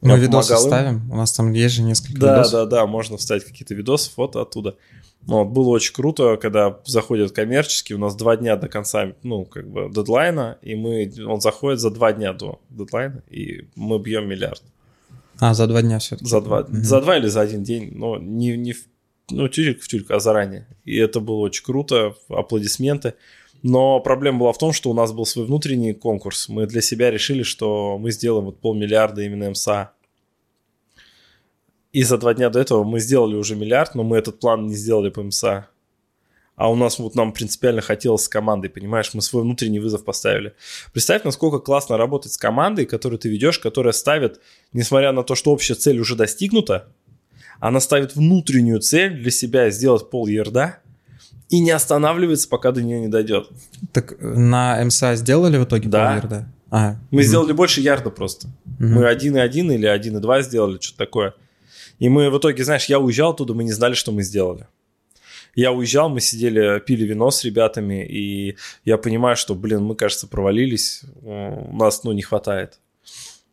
Мы 0.00 0.18
видосы 0.18 0.56
ставим, 0.56 1.10
у 1.10 1.16
нас 1.16 1.32
там 1.32 1.52
есть 1.52 1.74
же 1.74 1.82
несколько 1.82 2.20
да, 2.20 2.36
видосов. 2.36 2.52
Да, 2.52 2.64
да, 2.64 2.76
да, 2.76 2.86
можно 2.86 3.16
вставить 3.16 3.44
какие-то 3.44 3.74
видосы, 3.74 4.10
фото 4.10 4.42
оттуда. 4.42 4.76
Ну, 5.26 5.42
вот, 5.42 5.48
было 5.48 5.70
очень 5.70 5.92
круто, 5.92 6.36
когда 6.36 6.78
заходят 6.84 7.32
коммерческие, 7.32 7.96
у 7.96 8.00
нас 8.00 8.14
два 8.14 8.36
дня 8.36 8.56
до 8.56 8.68
конца, 8.68 9.14
ну, 9.24 9.44
как 9.44 9.68
бы, 9.68 9.90
дедлайна, 9.92 10.58
и 10.62 10.76
мы, 10.76 11.12
он 11.26 11.40
заходит 11.40 11.80
за 11.80 11.90
два 11.90 12.12
дня 12.12 12.32
до 12.32 12.60
дедлайна, 12.70 13.24
и 13.28 13.66
мы 13.74 13.98
бьем 13.98 14.28
миллиард. 14.28 14.62
А, 15.40 15.52
за 15.54 15.66
два 15.66 15.82
дня 15.82 15.98
все-таки? 15.98 16.28
За 16.28 16.40
два, 16.40 16.60
угу. 16.60 16.76
за 16.76 17.00
два 17.00 17.18
или 17.18 17.26
за 17.26 17.40
один 17.40 17.64
день, 17.64 17.92
но 17.94 18.18
не, 18.18 18.56
не 18.56 18.72
в, 18.72 18.86
ну, 19.30 19.48
тюрик 19.48 19.82
в 19.82 19.88
тюрик, 19.88 20.10
а 20.12 20.20
заранее. 20.20 20.68
И 20.84 20.96
это 20.96 21.18
было 21.18 21.38
очень 21.38 21.64
круто, 21.64 22.14
аплодисменты. 22.28 23.14
Но 23.62 24.00
проблема 24.00 24.40
была 24.40 24.52
в 24.52 24.58
том, 24.58 24.72
что 24.72 24.90
у 24.90 24.94
нас 24.94 25.12
был 25.12 25.26
свой 25.26 25.46
внутренний 25.46 25.92
конкурс. 25.92 26.48
Мы 26.48 26.66
для 26.66 26.80
себя 26.80 27.10
решили, 27.10 27.42
что 27.42 27.98
мы 27.98 28.10
сделаем 28.10 28.46
вот 28.46 28.60
полмиллиарда 28.60 29.22
именно 29.22 29.50
МСА. 29.50 29.92
И 31.92 32.02
за 32.02 32.18
два 32.18 32.34
дня 32.34 32.50
до 32.50 32.60
этого 32.60 32.84
мы 32.84 33.00
сделали 33.00 33.34
уже 33.34 33.56
миллиард, 33.56 33.94
но 33.94 34.02
мы 34.02 34.18
этот 34.18 34.38
план 34.38 34.66
не 34.66 34.74
сделали 34.74 35.10
по 35.10 35.22
МСА. 35.22 35.68
А 36.56 36.70
у 36.70 36.74
нас 36.74 36.98
вот 36.98 37.14
нам 37.14 37.32
принципиально 37.32 37.82
хотелось 37.82 38.24
с 38.24 38.28
командой, 38.28 38.68
понимаешь, 38.68 39.12
мы 39.12 39.20
свой 39.20 39.42
внутренний 39.42 39.78
вызов 39.78 40.04
поставили. 40.04 40.54
Представь, 40.92 41.22
насколько 41.24 41.58
классно 41.58 41.98
работать 41.98 42.32
с 42.32 42.38
командой, 42.38 42.86
которую 42.86 43.18
ты 43.18 43.28
ведешь, 43.28 43.58
которая 43.58 43.92
ставит, 43.92 44.40
несмотря 44.72 45.12
на 45.12 45.22
то, 45.22 45.34
что 45.34 45.52
общая 45.52 45.74
цель 45.74 45.98
уже 45.98 46.16
достигнута, 46.16 46.88
она 47.60 47.78
ставит 47.80 48.16
внутреннюю 48.16 48.80
цель 48.80 49.20
для 49.20 49.30
себя 49.30 49.68
сделать 49.70 50.08
пол 50.08 50.26
ерда 50.26 50.80
и 51.48 51.60
не 51.60 51.70
останавливается, 51.70 52.48
пока 52.48 52.72
до 52.72 52.82
нее 52.82 53.00
не 53.00 53.08
дойдет. 53.08 53.48
Так 53.92 54.16
на 54.20 54.82
МСА 54.84 55.14
сделали 55.16 55.58
в 55.58 55.64
итоге 55.64 55.88
да. 55.88 56.06
пол 56.06 56.14
ярда? 56.16 56.48
А, 56.70 56.96
мы 57.10 57.20
угу. 57.20 57.26
сделали 57.26 57.52
больше 57.52 57.80
ярда 57.80 58.10
просто. 58.10 58.48
Угу. 58.78 58.86
Мы 58.86 59.02
1,1 59.02 59.74
или 59.74 59.88
1,2 59.88 60.42
сделали, 60.42 60.78
что-то 60.80 60.98
такое. 60.98 61.34
И 61.98 62.08
мы 62.08 62.30
в 62.30 62.38
итоге, 62.38 62.64
знаешь, 62.64 62.86
я 62.86 62.98
уезжал 62.98 63.30
оттуда, 63.30 63.54
мы 63.54 63.64
не 63.64 63.72
знали, 63.72 63.94
что 63.94 64.12
мы 64.12 64.22
сделали. 64.22 64.66
Я 65.54 65.72
уезжал, 65.72 66.10
мы 66.10 66.20
сидели, 66.20 66.80
пили 66.80 67.04
вино 67.04 67.30
с 67.30 67.42
ребятами, 67.42 68.06
и 68.06 68.56
я 68.84 68.98
понимаю, 68.98 69.36
что, 69.36 69.54
блин, 69.54 69.84
мы, 69.84 69.94
кажется, 69.94 70.26
провалились, 70.26 71.02
у 71.22 71.74
нас, 71.74 72.04
ну, 72.04 72.12
не 72.12 72.20
хватает. 72.20 72.78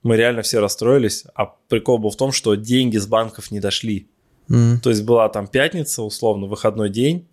Мы 0.02 0.18
реально 0.18 0.42
все 0.42 0.60
расстроились, 0.60 1.24
а 1.34 1.56
прикол 1.70 2.00
был 2.00 2.10
в 2.10 2.18
том, 2.18 2.34
что 2.34 2.56
деньги 2.56 2.98
с 2.98 3.08
банков 3.08 3.52
не 3.52 3.62
дошли. 3.62 4.10
Mm. 4.50 4.80
То 4.80 4.90
есть 4.90 5.04
была 5.04 5.30
там 5.30 5.48
пятница, 5.48 6.02
условно, 6.02 6.48
выходной 6.48 6.90
день, 6.90 7.26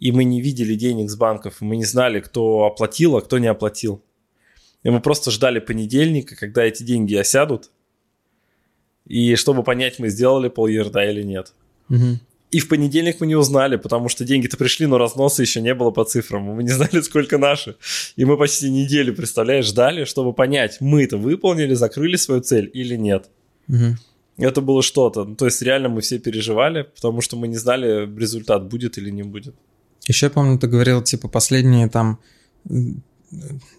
и 0.00 0.12
мы 0.12 0.24
не 0.24 0.40
видели 0.40 0.74
денег 0.74 1.10
с 1.10 1.16
банков, 1.16 1.60
мы 1.60 1.76
не 1.76 1.84
знали, 1.84 2.20
кто 2.20 2.64
оплатил, 2.64 3.16
а 3.16 3.20
кто 3.20 3.38
не 3.38 3.46
оплатил. 3.46 4.02
И 4.82 4.90
мы 4.90 5.00
просто 5.00 5.30
ждали 5.30 5.60
понедельника, 5.60 6.36
когда 6.36 6.64
эти 6.64 6.82
деньги 6.82 7.14
осядут, 7.14 7.70
и 9.06 9.34
чтобы 9.36 9.62
понять, 9.62 9.98
мы 9.98 10.08
сделали 10.08 10.48
пол 10.48 10.68
ерда 10.68 11.08
или 11.08 11.22
нет. 11.22 11.52
Угу. 11.90 12.18
И 12.52 12.58
в 12.58 12.68
понедельник 12.68 13.20
мы 13.20 13.26
не 13.26 13.36
узнали, 13.36 13.76
потому 13.76 14.08
что 14.08 14.24
деньги-то 14.24 14.56
пришли, 14.56 14.86
но 14.86 14.98
разноса 14.98 15.42
еще 15.42 15.60
не 15.60 15.74
было 15.74 15.90
по 15.90 16.04
цифрам. 16.04 16.42
Мы 16.42 16.62
не 16.62 16.70
знали, 16.70 17.00
сколько 17.02 17.38
наши. 17.38 17.76
И 18.16 18.24
мы 18.24 18.36
почти 18.36 18.70
неделю, 18.70 19.14
представляешь, 19.14 19.66
ждали, 19.66 20.04
чтобы 20.04 20.32
понять, 20.32 20.78
мы 20.80 21.04
это 21.04 21.16
выполнили, 21.16 21.74
закрыли 21.74 22.16
свою 22.16 22.40
цель 22.40 22.70
или 22.72 22.96
нет. 22.96 23.28
Угу. 23.68 23.96
Это 24.38 24.60
было 24.60 24.82
что-то. 24.82 25.24
То 25.34 25.44
есть 25.44 25.60
реально 25.60 25.88
мы 25.88 26.00
все 26.00 26.18
переживали, 26.18 26.82
потому 26.82 27.20
что 27.20 27.36
мы 27.36 27.48
не 27.48 27.56
знали, 27.56 28.08
результат 28.18 28.68
будет 28.68 28.96
или 28.96 29.10
не 29.10 29.22
будет. 29.22 29.54
Еще 30.06 30.26
я 30.26 30.30
помню, 30.30 30.58
ты 30.58 30.66
говорил, 30.66 31.02
типа, 31.02 31.28
последние 31.28 31.88
там 31.88 32.20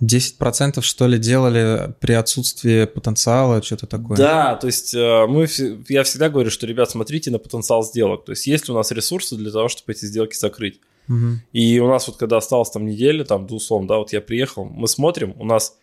10% 0.01 0.81
что 0.81 1.07
ли 1.07 1.17
делали 1.17 1.93
при 1.99 2.13
отсутствии 2.13 2.85
потенциала, 2.85 3.61
что-то 3.61 3.85
такое. 3.85 4.17
Да, 4.17 4.55
то 4.55 4.67
есть 4.67 4.93
э, 4.93 5.25
мы, 5.27 5.47
я 5.89 6.03
всегда 6.03 6.29
говорю, 6.29 6.49
что, 6.49 6.65
ребят, 6.67 6.89
смотрите 6.89 7.31
на 7.31 7.39
потенциал 7.39 7.83
сделок. 7.83 8.23
То 8.25 8.31
есть 8.31 8.47
есть 8.47 8.67
ли 8.67 8.73
у 8.73 8.77
нас 8.77 8.91
ресурсы 8.91 9.35
для 9.35 9.51
того, 9.51 9.67
чтобы 9.67 9.91
эти 9.91 10.05
сделки 10.05 10.35
закрыть. 10.37 10.79
Угу. 11.09 11.41
И 11.51 11.79
у 11.79 11.87
нас 11.87 12.07
вот 12.07 12.17
когда 12.17 12.37
осталось 12.37 12.69
там 12.69 12.85
неделя, 12.85 13.25
там, 13.25 13.45
условно, 13.49 13.87
да, 13.87 13.97
вот 13.97 14.13
я 14.13 14.21
приехал, 14.21 14.65
мы 14.65 14.87
смотрим, 14.87 15.35
у 15.37 15.43
нас, 15.43 15.77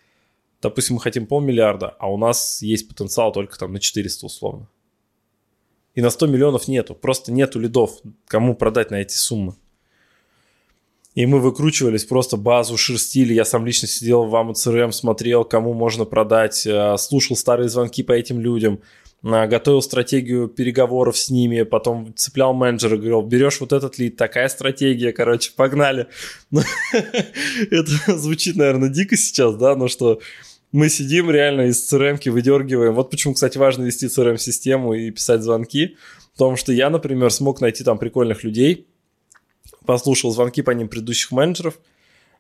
допустим, 0.63 0.95
мы 0.95 1.03
хотим 1.03 1.27
полмиллиарда, 1.27 1.89
а 1.99 2.11
у 2.11 2.17
нас 2.17 2.63
есть 2.63 2.89
потенциал 2.89 3.33
только 3.33 3.59
там 3.59 3.73
на 3.73 3.81
400 3.81 4.25
условно. 4.25 4.69
И 5.95 6.01
на 6.01 6.11
100 6.11 6.27
миллионов 6.29 6.69
нету, 6.69 6.95
просто 6.95 7.33
нету 7.33 7.59
лидов, 7.59 7.99
кому 8.27 8.55
продать 8.55 8.91
на 8.91 8.97
эти 8.97 9.15
суммы. 9.15 9.57
И 11.19 11.27
мы 11.27 11.41
выкручивались, 11.41 12.05
просто 12.05 12.37
базу 12.37 12.77
шерстили. 12.77 13.35
Я 13.35 13.45
сам 13.45 13.67
лично 13.67 13.89
сидел 13.89 14.27
в 14.27 14.37
АМЦРМ, 14.37 14.93
смотрел, 14.93 15.45
кому 15.45 15.75
можно 15.75 16.05
продать, 16.05 16.65
э, 16.65 16.97
слушал 16.97 17.35
старые 17.35 17.69
звонки 17.69 18.05
по 18.05 18.13
этим 18.13 18.39
людям, 18.39 18.83
э, 19.25 19.49
готовил 19.49 19.83
стратегию 19.83 20.47
переговоров 20.47 21.19
с 21.19 21.29
ними, 21.29 21.63
потом 21.65 22.15
цеплял 22.15 22.55
менеджера, 22.55 22.97
говорил, 22.97 23.23
берешь 23.23 23.59
вот 23.59 23.73
этот 23.73 23.99
лид, 23.99 24.15
такая 24.15 24.49
стратегия, 24.49 25.11
короче, 25.11 25.51
погнали. 25.57 26.07
Ну, 26.53 26.61
это 27.73 28.17
звучит, 28.17 28.55
наверное, 28.55 28.89
дико 28.89 29.17
сейчас, 29.17 29.57
да, 29.57 29.75
но 29.75 29.89
что 29.89 30.21
мы 30.71 30.89
сидим 30.89 31.33
реально 31.33 31.63
из 31.63 31.93
CRM 31.93 32.31
выдергиваем. 32.31 32.95
Вот 32.95 33.11
почему, 33.11 33.35
кстати, 33.35 33.59
важно 33.59 33.83
вести 33.83 34.07
CRM-систему 34.07 34.95
и 34.95 35.11
писать 35.11 35.43
звонки. 35.43 35.97
Потому 36.35 36.55
что 36.55 36.73
я, 36.73 36.89
например, 36.89 37.33
смог 37.33 37.61
найти 37.61 37.83
там 37.83 37.99
прикольных 37.99 38.45
людей, 38.45 38.87
послушал 39.89 40.31
звонки 40.33 40.61
по 40.61 40.73
ним 40.73 40.87
предыдущих 40.87 41.33
менеджеров, 41.33 41.79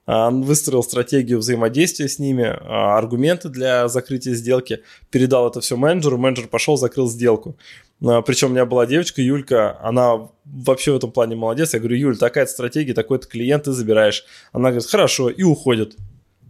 а, 0.04 0.30
выстроил 0.30 0.82
стратегию 0.82 1.38
взаимодействия 1.38 2.06
с 2.06 2.18
ними, 2.18 2.44
а, 2.44 2.98
аргументы 2.98 3.48
для 3.48 3.88
закрытия 3.88 4.34
сделки, 4.34 4.82
передал 5.10 5.48
это 5.48 5.62
все 5.62 5.78
менеджеру, 5.78 6.18
менеджер 6.18 6.46
пошел, 6.46 6.76
закрыл 6.76 7.08
сделку. 7.08 7.56
А, 8.04 8.20
Причем 8.20 8.48
у 8.48 8.50
меня 8.50 8.66
была 8.66 8.84
девочка, 8.84 9.22
Юлька, 9.22 9.80
она 9.82 10.28
вообще 10.44 10.92
в 10.92 10.96
этом 10.96 11.10
плане 11.10 11.36
молодец. 11.36 11.72
Я 11.72 11.80
говорю, 11.80 11.96
Юль, 11.96 12.18
такая 12.18 12.44
стратегия, 12.44 12.92
такой-то 12.92 13.26
клиент 13.26 13.64
ты 13.64 13.72
забираешь. 13.72 14.26
Она 14.52 14.68
говорит, 14.68 14.86
хорошо, 14.86 15.30
и 15.30 15.42
уходит. 15.42 15.96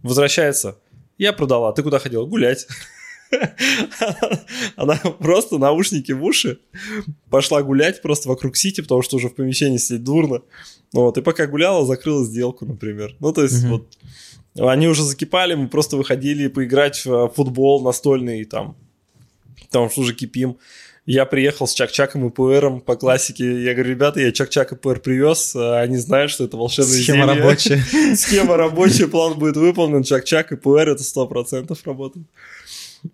Возвращается. 0.03 0.79
Я 1.17 1.31
продала, 1.31 1.71
ты 1.71 1.81
куда 1.81 1.99
ходил? 1.99 2.27
Гулять. 2.27 2.67
Она 4.75 4.95
просто 4.95 5.57
наушники 5.57 6.11
в 6.11 6.23
уши 6.23 6.59
пошла 7.29 7.61
гулять 7.61 8.01
просто 8.01 8.29
вокруг 8.29 8.57
Сити, 8.57 8.81
потому 8.81 9.01
что 9.01 9.17
уже 9.17 9.29
в 9.29 9.35
помещении 9.35 9.77
сидеть 9.77 10.03
дурно. 10.03 10.41
Вот, 10.91 11.17
и 11.17 11.21
пока 11.21 11.45
гуляла, 11.45 11.85
закрыла 11.85 12.25
сделку, 12.25 12.65
например. 12.65 13.15
Ну, 13.19 13.31
то 13.31 13.43
есть, 13.43 13.63
вот, 13.65 13.87
они 14.57 14.87
уже 14.87 15.03
закипали, 15.03 15.53
мы 15.53 15.67
просто 15.67 15.97
выходили 15.97 16.47
поиграть 16.47 17.05
в 17.05 17.29
футбол 17.29 17.83
настольный, 17.83 18.43
там, 18.45 18.75
там 19.69 19.89
что 19.89 20.01
уже 20.01 20.15
кипим. 20.15 20.57
Я 21.05 21.25
приехал 21.25 21.65
с 21.65 21.73
Чак-Чаком 21.73 22.27
и 22.27 22.29
Пуэром 22.29 22.81
по 22.81 22.95
классике. 22.95 23.63
Я 23.63 23.73
говорю, 23.73 23.89
ребята, 23.91 24.19
я 24.19 24.31
Чак-Чак 24.31 24.73
и 24.73 24.75
Пуэр 24.75 24.99
привез. 24.99 25.55
а 25.55 25.79
Они 25.79 25.97
знают, 25.97 26.29
что 26.29 26.43
это 26.43 26.55
волшебная 26.55 27.01
Схема 27.01 27.25
зелье. 27.25 27.41
рабочая. 27.41 27.83
Схема 28.15 28.57
рабочая, 28.57 29.07
план 29.07 29.39
будет 29.39 29.57
выполнен. 29.57 30.03
Чак-Чак 30.03 30.51
и 30.51 30.55
Пуэр 30.55 30.89
это 30.89 31.01
100% 31.01 31.75
работает. 31.85 32.27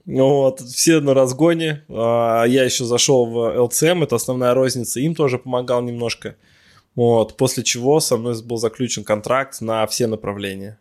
Ну 0.05 0.29
Вот, 0.29 0.61
все 0.61 0.99
на 0.99 1.13
разгоне. 1.13 1.83
А, 1.89 2.43
Я 2.45 2.63
еще 2.63 2.85
зашел 2.85 3.25
в 3.25 3.37
LCM, 3.57 4.03
это 4.03 4.15
основная 4.15 4.53
розница. 4.53 4.99
Им 4.99 5.15
тоже 5.15 5.37
помогал 5.37 5.81
немножко. 5.81 6.35
Вот, 6.95 7.35
после 7.35 7.63
чего 7.63 7.99
со 7.99 8.17
мной 8.17 8.41
был 8.43 8.57
заключен 8.57 9.03
контракт 9.03 9.61
на 9.61 9.85
все 9.85 10.07
направления. 10.07 10.79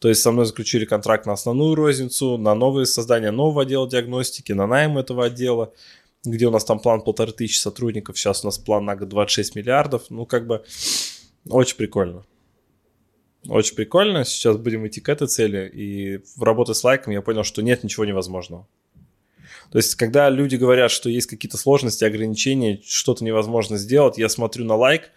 То 0.00 0.08
есть 0.08 0.20
со 0.20 0.30
мной 0.30 0.46
заключили 0.46 0.84
контракт 0.84 1.26
на 1.26 1.32
основную 1.32 1.74
розницу, 1.74 2.38
на 2.38 2.54
новое 2.54 2.84
создание 2.84 3.30
нового 3.30 3.62
отдела 3.62 3.88
диагностики, 3.88 4.52
на 4.52 4.66
найм 4.66 4.98
этого 4.98 5.24
отдела, 5.26 5.72
где 6.24 6.46
у 6.46 6.50
нас 6.50 6.64
там 6.64 6.78
план 6.78 7.02
полторы 7.02 7.32
тысячи 7.32 7.58
сотрудников, 7.58 8.18
сейчас 8.18 8.44
у 8.44 8.48
нас 8.48 8.58
план 8.58 8.84
на 8.84 8.96
год 8.96 9.08
26 9.08 9.56
миллиардов. 9.56 10.04
Ну, 10.10 10.26
как 10.26 10.46
бы 10.46 10.64
очень 11.48 11.76
прикольно. 11.76 12.24
Очень 13.46 13.76
прикольно. 13.76 14.24
Сейчас 14.24 14.56
будем 14.56 14.86
идти 14.86 15.00
к 15.00 15.08
этой 15.08 15.28
цели. 15.28 15.70
И 15.72 16.18
в 16.36 16.42
работе 16.42 16.74
с 16.74 16.82
лайком 16.82 17.12
я 17.12 17.22
понял, 17.22 17.44
что 17.44 17.62
нет 17.62 17.84
ничего 17.84 18.04
невозможного. 18.04 18.66
То 19.70 19.78
есть, 19.78 19.94
когда 19.96 20.30
люди 20.30 20.56
говорят, 20.56 20.90
что 20.90 21.10
есть 21.10 21.26
какие-то 21.26 21.58
сложности, 21.58 22.04
ограничения, 22.04 22.80
что-то 22.84 23.24
невозможно 23.24 23.76
сделать, 23.76 24.16
я 24.16 24.28
смотрю 24.28 24.64
на 24.64 24.76
лайк, 24.76 25.10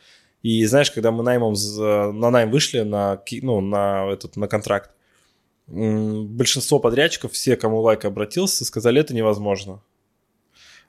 и 0.43 0.65
знаешь, 0.65 0.91
когда 0.91 1.11
мы 1.11 1.23
наймом, 1.23 1.53
на 1.53 2.29
найм 2.29 2.51
вышли 2.51 2.81
на, 2.81 3.21
ну, 3.41 3.61
на, 3.61 4.11
этот, 4.11 4.35
на 4.35 4.47
контракт, 4.47 4.91
большинство 5.67 6.79
подрядчиков, 6.79 7.31
все, 7.31 7.55
кому 7.55 7.79
лайк 7.79 8.03
обратился, 8.03 8.65
сказали, 8.65 8.99
это 8.99 9.13
невозможно. 9.13 9.81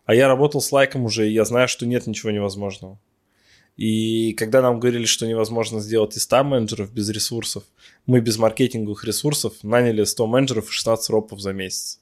А 0.06 0.14
я 0.14 0.26
работал 0.26 0.60
с 0.60 0.72
лайком 0.72 1.04
уже, 1.04 1.28
и 1.28 1.32
я 1.32 1.44
знаю, 1.44 1.68
что 1.68 1.86
нет 1.86 2.06
ничего 2.06 2.32
невозможного. 2.32 2.98
И 3.76 4.34
когда 4.34 4.60
нам 4.60 4.80
говорили, 4.80 5.06
что 5.06 5.26
невозможно 5.26 5.80
сделать 5.80 6.16
из 6.16 6.22
100 6.24 6.44
менеджеров 6.44 6.92
без 6.92 7.08
ресурсов, 7.08 7.64
мы 8.06 8.20
без 8.20 8.36
маркетинговых 8.36 9.04
ресурсов 9.04 9.54
наняли 9.62 10.04
100 10.04 10.26
менеджеров 10.26 10.68
и 10.68 10.72
16 10.72 11.10
ропов 11.10 11.40
за 11.40 11.52
месяц. 11.52 12.00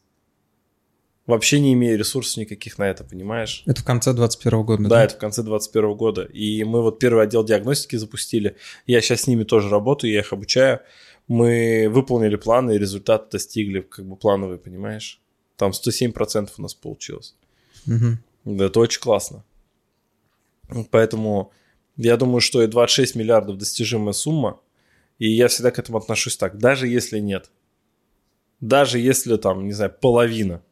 Вообще 1.27 1.61
не 1.61 1.75
имея 1.75 1.97
ресурсов 1.97 2.39
никаких 2.39 2.79
на 2.79 2.89
это, 2.91 3.05
понимаешь? 3.05 3.63
Это 3.67 3.83
в 3.83 3.85
конце 3.85 4.13
21 4.13 4.63
года, 4.65 4.89
Да, 4.89 5.05
это 5.05 5.15
в 5.15 5.19
конце 5.19 5.43
2021 5.43 5.97
года. 5.97 6.23
И 6.23 6.65
мы 6.65 6.83
вот 6.83 6.99
первый 6.99 7.23
отдел 7.23 7.45
диагностики 7.45 7.95
запустили. 7.95 8.57
Я 8.87 9.01
сейчас 9.01 9.23
с 9.23 9.27
ними 9.29 9.45
тоже 9.45 9.69
работаю, 9.69 10.13
я 10.13 10.21
их 10.21 10.33
обучаю. 10.33 10.81
Мы 11.29 11.89
выполнили 11.89 12.35
планы 12.35 12.75
и 12.75 12.79
результаты 12.79 13.31
достигли, 13.31 13.81
как 13.81 14.07
бы 14.07 14.17
плановые, 14.17 14.59
понимаешь? 14.59 15.21
Там 15.57 15.71
107% 15.71 16.51
у 16.59 16.63
нас 16.63 16.75
получилось. 16.75 17.37
Мгм. 17.87 18.19
Да, 18.45 18.65
это 18.65 18.81
очень 18.81 19.01
классно. 19.01 19.45
Поэтому 20.91 21.53
я 22.03 22.17
думаю, 22.17 22.41
что 22.41 22.63
и 22.63 22.67
26 22.67 23.15
миллиардов 23.15 23.59
достижимая 23.59 24.13
сумма. 24.13 24.61
И 25.19 25.29
я 25.29 25.49
всегда 25.49 25.71
к 25.71 25.79
этому 25.79 25.99
отношусь 25.99 26.37
так. 26.37 26.57
Даже 26.57 26.89
если 26.89 27.19
нет. 27.19 27.51
Даже 28.61 28.99
если 28.99 29.37
там, 29.37 29.67
не 29.67 29.73
знаю, 29.73 29.95
половина. 30.01 30.63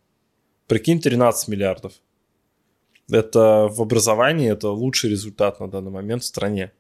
Прикинь, 0.67 1.01
13 1.01 1.49
миллиардов. 1.49 1.93
Это 3.11 3.69
в 3.71 3.83
образовании, 3.83 4.51
это 4.51 4.71
лучший 4.71 5.11
результат 5.11 5.61
на 5.61 5.69
данный 5.69 5.91
момент 5.91 6.23
в 6.23 6.27
стране. 6.27 6.73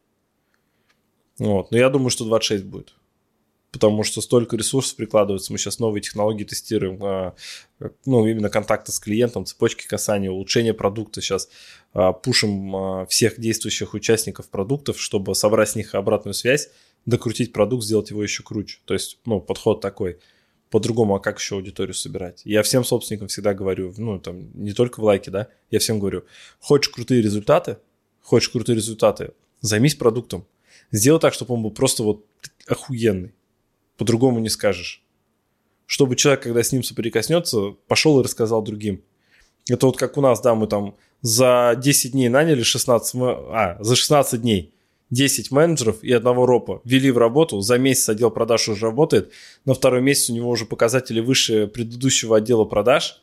Вот. 1.38 1.70
Но 1.70 1.76
я 1.76 1.90
думаю, 1.90 2.08
что 2.08 2.24
26 2.24 2.64
будет. 2.64 2.94
Потому 3.70 4.02
что 4.02 4.22
столько 4.22 4.56
ресурсов 4.56 4.96
прикладывается. 4.96 5.52
Мы 5.52 5.58
сейчас 5.58 5.78
новые 5.78 6.00
технологии 6.00 6.44
тестируем. 6.44 6.98
а, 7.02 7.34
Ну, 8.06 8.26
именно 8.26 8.48
контакты 8.48 8.92
с 8.92 8.98
клиентом, 8.98 9.44
цепочки 9.44 9.86
касания, 9.86 10.30
улучшение 10.30 10.72
продукта. 10.72 11.20
Сейчас 11.20 11.50
а, 11.92 12.12
пушим 12.12 12.74
а, 12.74 13.06
всех 13.06 13.38
действующих 13.38 13.92
участников 13.92 14.48
продуктов, 14.48 15.00
чтобы 15.00 15.34
собрать 15.34 15.70
с 15.70 15.76
них 15.76 15.94
обратную 15.94 16.34
связь, 16.34 16.70
докрутить 17.04 17.52
продукт, 17.52 17.84
сделать 17.84 18.10
его 18.10 18.22
еще 18.22 18.42
круче. 18.42 18.78
То 18.86 18.94
есть, 18.94 19.18
ну, 19.26 19.40
подход 19.40 19.80
такой. 19.80 20.18
По-другому, 20.70 21.14
а 21.14 21.20
как 21.20 21.38
еще 21.38 21.54
аудиторию 21.54 21.94
собирать? 21.94 22.42
Я 22.44 22.62
всем 22.62 22.84
собственникам 22.84 23.28
всегда 23.28 23.54
говорю, 23.54 23.94
ну, 23.96 24.18
там, 24.18 24.50
не 24.52 24.72
только 24.72 25.00
в 25.00 25.04
лайке, 25.04 25.30
да, 25.30 25.48
я 25.70 25.78
всем 25.78 25.98
говорю, 25.98 26.24
хочешь 26.60 26.90
крутые 26.90 27.22
результаты, 27.22 27.78
хочешь 28.20 28.50
крутые 28.50 28.76
результаты, 28.76 29.32
займись 29.60 29.94
продуктом. 29.94 30.46
Сделай 30.90 31.20
так, 31.20 31.32
чтобы 31.32 31.54
он 31.54 31.62
был 31.62 31.70
просто 31.70 32.02
вот 32.02 32.26
охуенный. 32.66 33.32
По-другому 33.98 34.38
не 34.40 34.48
скажешь. 34.48 35.02
Чтобы 35.86 36.16
человек, 36.16 36.42
когда 36.42 36.62
с 36.62 36.72
ним 36.72 36.82
соприкоснется, 36.82 37.74
пошел 37.86 38.20
и 38.20 38.24
рассказал 38.24 38.62
другим. 38.62 39.02
Это 39.68 39.86
вот 39.86 39.96
как 39.98 40.16
у 40.16 40.20
нас, 40.20 40.40
да, 40.40 40.54
мы 40.54 40.66
там 40.66 40.96
за 41.20 41.74
10 41.76 42.12
дней 42.12 42.28
наняли 42.28 42.62
16, 42.62 43.14
ме- 43.14 43.36
а, 43.50 43.76
за 43.80 43.96
16 43.96 44.40
дней 44.40 44.72
10 45.10 45.50
менеджеров 45.50 46.02
и 46.04 46.12
одного 46.12 46.46
ропа 46.46 46.80
ввели 46.84 47.10
в 47.10 47.18
работу, 47.18 47.60
за 47.60 47.78
месяц 47.78 48.08
отдел 48.08 48.30
продаж 48.30 48.68
уже 48.68 48.86
работает, 48.86 49.32
на 49.64 49.74
второй 49.74 50.00
месяц 50.02 50.30
у 50.30 50.34
него 50.34 50.50
уже 50.50 50.64
показатели 50.66 51.20
выше 51.20 51.66
предыдущего 51.66 52.36
отдела 52.36 52.64
продаж, 52.64 53.22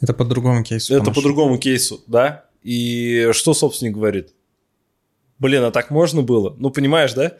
Это 0.00 0.14
по 0.14 0.24
другому 0.24 0.64
кейсу. 0.64 0.94
это 0.94 1.10
по 1.12 1.20
другому 1.22 1.58
кейсу, 1.58 2.00
да, 2.06 2.46
и 2.62 3.28
что 3.32 3.52
собственник 3.54 3.94
говорит? 3.94 4.34
Блин, 5.38 5.62
а 5.64 5.70
так 5.70 5.90
можно 5.90 6.22
было? 6.22 6.56
Ну, 6.58 6.70
понимаешь, 6.70 7.12
да? 7.14 7.36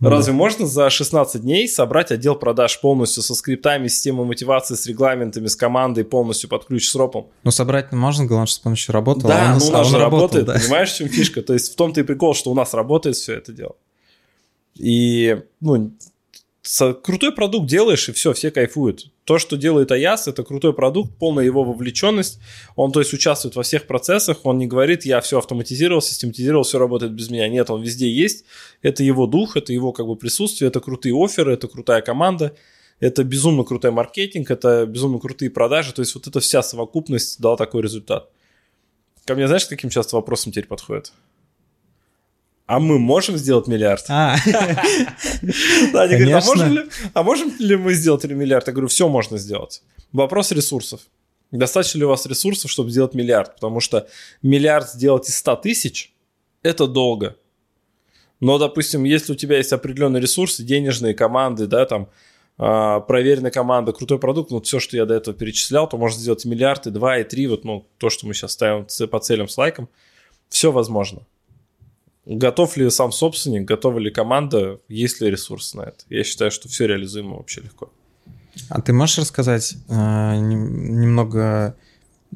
Ну 0.00 0.10
Разве 0.10 0.32
можно 0.32 0.64
за 0.64 0.90
16 0.90 1.42
дней 1.42 1.68
собрать 1.68 2.12
отдел 2.12 2.36
продаж 2.36 2.80
полностью 2.80 3.22
со 3.22 3.34
скриптами, 3.34 3.88
системой 3.88 4.26
мотивации, 4.26 4.76
с 4.76 4.86
регламентами, 4.86 5.48
с 5.48 5.56
командой, 5.56 6.04
полностью 6.04 6.48
под 6.48 6.66
ключ 6.66 6.88
с 6.88 6.94
ропом? 6.94 7.28
Ну, 7.42 7.50
собрать 7.50 7.90
можно, 7.90 8.24
главное, 8.24 8.46
чтобы 8.46 8.68
он 8.68 8.72
еще 8.74 8.92
работал. 8.92 9.28
Да, 9.28 9.54
а 9.54 9.58
ну 9.58 9.66
у 9.66 9.72
нас 9.72 9.88
же 9.88 9.98
работал, 9.98 10.38
работает, 10.38 10.46
да. 10.46 10.54
понимаешь, 10.54 10.92
в 10.92 10.96
чем 10.96 11.08
фишка? 11.08 11.42
То 11.42 11.52
есть 11.52 11.72
в 11.72 11.76
том-то 11.76 12.00
и 12.00 12.04
прикол, 12.04 12.34
что 12.34 12.50
у 12.52 12.54
нас 12.54 12.74
работает 12.74 13.16
все 13.16 13.34
это 13.34 13.52
дело. 13.52 13.74
И, 14.76 15.42
ну, 15.60 15.92
крутой 17.02 17.32
продукт 17.32 17.66
делаешь, 17.66 18.08
и 18.08 18.12
все, 18.12 18.32
все 18.32 18.50
кайфуют. 18.50 19.10
То, 19.24 19.38
что 19.38 19.56
делает 19.56 19.90
Аяс, 19.90 20.28
это 20.28 20.42
крутой 20.42 20.74
продукт, 20.74 21.16
полная 21.18 21.44
его 21.44 21.64
вовлеченность. 21.64 22.40
Он, 22.76 22.92
то 22.92 23.00
есть, 23.00 23.12
участвует 23.12 23.56
во 23.56 23.62
всех 23.62 23.86
процессах, 23.86 24.38
он 24.44 24.58
не 24.58 24.66
говорит, 24.66 25.04
я 25.04 25.20
все 25.20 25.38
автоматизировал, 25.38 26.02
систематизировал, 26.02 26.64
все 26.64 26.78
работает 26.78 27.12
без 27.12 27.30
меня. 27.30 27.48
Нет, 27.48 27.70
он 27.70 27.82
везде 27.82 28.10
есть. 28.10 28.44
Это 28.82 29.02
его 29.02 29.26
дух, 29.26 29.56
это 29.56 29.72
его 29.72 29.92
как 29.92 30.06
бы 30.06 30.16
присутствие, 30.16 30.68
это 30.68 30.80
крутые 30.80 31.14
оферы, 31.14 31.54
это 31.54 31.68
крутая 31.68 32.02
команда, 32.02 32.54
это 33.00 33.24
безумно 33.24 33.64
крутой 33.64 33.90
маркетинг, 33.90 34.50
это 34.50 34.84
безумно 34.84 35.18
крутые 35.18 35.50
продажи. 35.50 35.92
То 35.92 36.02
есть, 36.02 36.14
вот 36.14 36.26
эта 36.26 36.40
вся 36.40 36.62
совокупность 36.62 37.40
дала 37.40 37.56
такой 37.56 37.82
результат. 37.82 38.28
Ко 39.24 39.34
мне 39.34 39.46
знаешь, 39.46 39.66
каким 39.66 39.90
часто 39.90 40.16
вопросом 40.16 40.52
теперь 40.52 40.66
подходит? 40.66 41.12
А 42.68 42.80
мы 42.80 42.98
можем 42.98 43.38
сделать 43.38 43.66
миллиард? 43.66 44.04
А, 44.10 44.36
Да, 45.92 46.02
они 46.02 46.16
говорят, 46.16 46.44
а 46.44 46.46
можем, 46.46 46.72
ли, 46.72 46.82
а 47.14 47.22
можем 47.22 47.52
ли 47.58 47.76
мы 47.76 47.94
сделать 47.94 48.24
миллиард? 48.24 48.66
Я 48.66 48.74
говорю, 48.74 48.88
все 48.88 49.08
можно 49.08 49.38
сделать. 49.38 49.82
Вопрос 50.12 50.52
ресурсов. 50.52 51.00
Достаточно 51.50 52.00
ли 52.00 52.04
у 52.04 52.08
вас 52.08 52.26
ресурсов, 52.26 52.70
чтобы 52.70 52.90
сделать 52.90 53.14
миллиард? 53.14 53.54
Потому 53.54 53.80
что 53.80 54.06
миллиард 54.42 54.90
сделать 54.90 55.30
из 55.30 55.38
100 55.38 55.56
тысяч– 55.56 56.12
это 56.62 56.86
долго. 56.86 57.36
Но, 58.38 58.58
допустим, 58.58 59.04
если 59.04 59.32
у 59.32 59.36
тебя 59.36 59.56
есть 59.56 59.72
определенные 59.72 60.20
ресурсы, 60.20 60.62
денежные 60.62 61.14
команды, 61.14 61.66
да, 61.66 61.86
там, 61.86 62.10
а, 62.58 63.00
проверенная 63.00 63.50
команда, 63.50 63.94
крутой 63.94 64.18
продукт, 64.18 64.50
ну, 64.50 64.60
все, 64.60 64.78
что 64.78 64.94
я 64.94 65.06
до 65.06 65.14
этого 65.14 65.34
перечислял, 65.34 65.88
то 65.88 65.96
можно 65.96 66.20
сделать 66.20 66.44
миллиард, 66.44 66.86
и 66.86 66.90
два, 66.90 67.16
и 67.16 67.24
три, 67.24 67.46
вот, 67.46 67.64
ну, 67.64 67.86
то, 67.96 68.10
что 68.10 68.26
мы 68.26 68.34
сейчас 68.34 68.52
ставим 68.52 68.86
по 69.10 69.20
целям 69.20 69.48
с 69.48 69.56
лайком, 69.56 69.88
все 70.50 70.70
возможно. 70.70 71.22
Готов 72.28 72.76
ли 72.76 72.90
сам 72.90 73.10
собственник, 73.10 73.64
готова 73.64 73.98
ли 73.98 74.10
команда, 74.10 74.80
есть 74.88 75.20
ли 75.22 75.30
ресурс 75.30 75.72
на 75.72 75.82
это? 75.82 76.04
Я 76.10 76.24
считаю, 76.24 76.50
что 76.50 76.68
все 76.68 76.86
реализуемо 76.86 77.36
вообще 77.36 77.62
легко. 77.62 77.90
а 78.68 78.82
ты 78.82 78.92
можешь 78.92 79.16
рассказать 79.18 79.74
э, 79.88 79.92
нем- 80.36 81.00
немного 81.00 81.74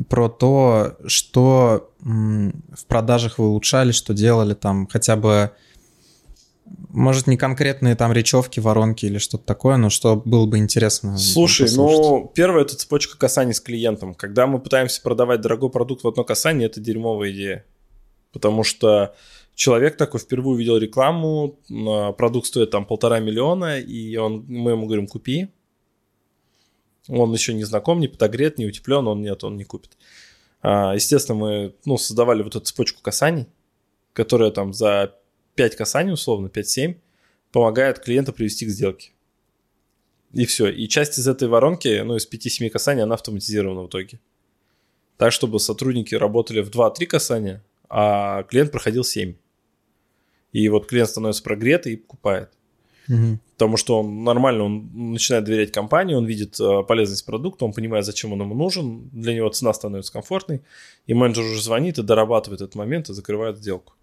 про 0.09 0.31
то, 0.31 0.97
что 1.07 1.93
в 2.01 2.87
продажах 2.89 3.39
вы 3.39 3.49
улучшали, 3.49 3.93
что 3.93 4.15
делали 4.15 4.55
там, 4.55 4.87
хотя 4.87 5.15
бы, 5.17 5.51
может, 6.89 7.27
не 7.27 7.37
конкретные 7.37 7.95
там 7.95 8.15
речевки, 8.15 8.61
воронки 8.61 9.05
или 9.05 9.19
что-то 9.19 9.45
такое, 9.45 9.77
но 9.77 9.91
что 9.91 10.17
было 10.17 10.47
бы 10.47 10.57
интересно 10.57 11.19
Слушай, 11.19 11.67
послушать. 11.67 11.99
ну, 11.99 12.33
первое 12.35 12.63
это 12.63 12.77
цепочка 12.77 13.19
касаний 13.19 13.53
с 13.53 13.61
клиентом. 13.61 14.15
Когда 14.15 14.47
мы 14.47 14.59
пытаемся 14.59 15.03
продавать 15.03 15.43
дорогой 15.43 15.69
продукт 15.69 16.03
в 16.03 16.09
одно 16.09 16.25
касание, 16.25 16.67
это 16.67 16.81
дерьмовая 16.81 17.31
идея. 17.31 17.65
Потому 18.33 18.65
что 18.65 19.15
человек 19.55 19.97
такой 19.97 20.21
впервые 20.21 20.55
увидел 20.55 20.77
рекламу, 20.77 21.59
а, 21.71 22.13
продукт 22.13 22.47
стоит 22.47 22.71
там 22.71 22.85
полтора 22.85 23.21
миллиона, 23.21 23.79
и 23.79 24.17
он, 24.17 24.45
мы 24.49 24.73
ему 24.73 24.87
говорим, 24.87 25.07
купи. 25.07 25.49
Он 27.09 27.33
еще 27.33 27.53
не 27.53 27.65
знаком, 27.65 28.01
не 28.01 28.09
подогрет, 28.09 28.59
не 28.59 28.67
утеплен, 28.67 29.07
он 29.09 29.23
нет, 29.23 29.43
он 29.45 29.57
не 29.57 29.65
купит. 29.65 29.97
А, 30.63 30.95
Естественно, 30.95 31.39
мы 31.39 31.75
ну, 31.85 31.99
создавали 31.99 32.43
вот 32.43 32.55
эту 32.55 32.65
цепочку 32.65 33.03
касаний, 33.03 33.47
которая 34.13 34.51
там 34.51 34.73
за 34.73 35.17
5 35.57 35.77
касаний, 35.77 36.13
условно, 36.13 36.47
5-7, 36.47 36.97
помогает 37.51 37.99
клиента 37.99 38.33
привести 38.33 38.67
к 38.67 38.71
сделке. 38.71 39.13
И 40.33 40.47
все. 40.47 40.69
И 40.69 40.89
часть 40.89 41.19
из 41.19 41.29
этой 41.29 41.49
воронки, 41.49 42.01
ну, 42.03 42.17
из 42.17 42.27
5-7 42.27 42.71
касаний, 42.71 43.03
она 43.03 43.15
автоматизирована 43.15 43.83
в 43.83 43.89
итоге. 43.89 44.21
так, 45.19 45.33
чтобы 45.33 45.61
сотрудники 45.61 46.15
работали 46.15 46.63
в 46.63 46.71
2-3 46.71 47.07
касания, 47.07 47.65
а 47.89 48.43
клиент 48.45 48.73
проходил 48.73 49.05
7. 49.05 49.35
И 50.53 50.69
вот 50.69 50.87
клиент 50.87 51.11
становится 51.11 51.43
прогретый 51.43 51.95
и 51.95 51.97
покупает. 51.97 52.51
Мгм. 53.09 53.41
Потому 53.55 53.77
что 53.77 54.01
он 54.01 54.25
нормально, 54.25 54.65
он 54.65 54.91
начинает 55.13 55.45
доверять 55.45 55.73
компании, 55.73 56.15
он 56.15 56.25
видит 56.25 56.59
э, 56.61 56.83
полезность 56.87 57.27
продукта, 57.27 57.65
он 57.65 57.73
понимает, 57.73 58.05
зачем 58.05 58.33
он 58.33 58.41
ему 58.41 58.55
нужен, 58.55 59.09
для 59.13 59.35
него 59.35 59.49
цена 59.51 59.73
становится 59.73 60.13
комфортной, 60.13 60.63
и 61.07 61.15
менеджер 61.15 61.45
уже 61.45 61.63
звонит 61.63 61.99
и 61.99 62.03
дорабатывает 62.03 62.61
этот 62.61 62.75
момент 62.75 63.09
и 63.09 63.15
закрывает 63.15 63.59
сделку. 63.59 63.95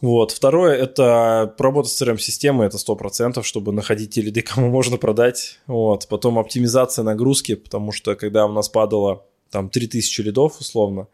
Вот. 0.00 0.30
Второе– 0.30 0.76
это 0.78 1.54
работа 1.58 1.88
с 1.88 2.00
CRM-системой, 2.00 2.66
это 2.66 2.78
100%, 2.78 3.42
чтобы 3.42 3.72
находить 3.72 4.14
те 4.14 4.22
лиды, 4.22 4.42
кому 4.54 4.70
можно 4.70 4.96
продать. 4.96 5.58
Вот. 5.66 6.08
Потом 6.08 6.38
оптимизация 6.38 7.02
нагрузки, 7.02 7.54
потому 7.54 7.92
что 7.92 8.14
когда 8.14 8.46
у 8.46 8.52
нас 8.52 8.68
падало 8.68 9.24
там 9.50 9.68
3000 9.68 10.20
лидов 10.22 10.60
условно, 10.60 11.08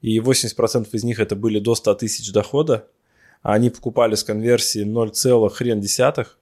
и 0.00 0.18
80% 0.18 0.88
из 0.92 1.04
них 1.04 1.20
это 1.20 1.36
были 1.36 1.60
до 1.60 1.74
100 1.74 1.94
тысяч 1.94 2.32
дохода, 2.32 2.88
они 3.42 3.70
покупали 3.70 4.14
с 4.14 4.24
конверсии 4.24 4.84
0, 4.84 5.12
хрен 5.50 5.80
десятых, 5.80 6.38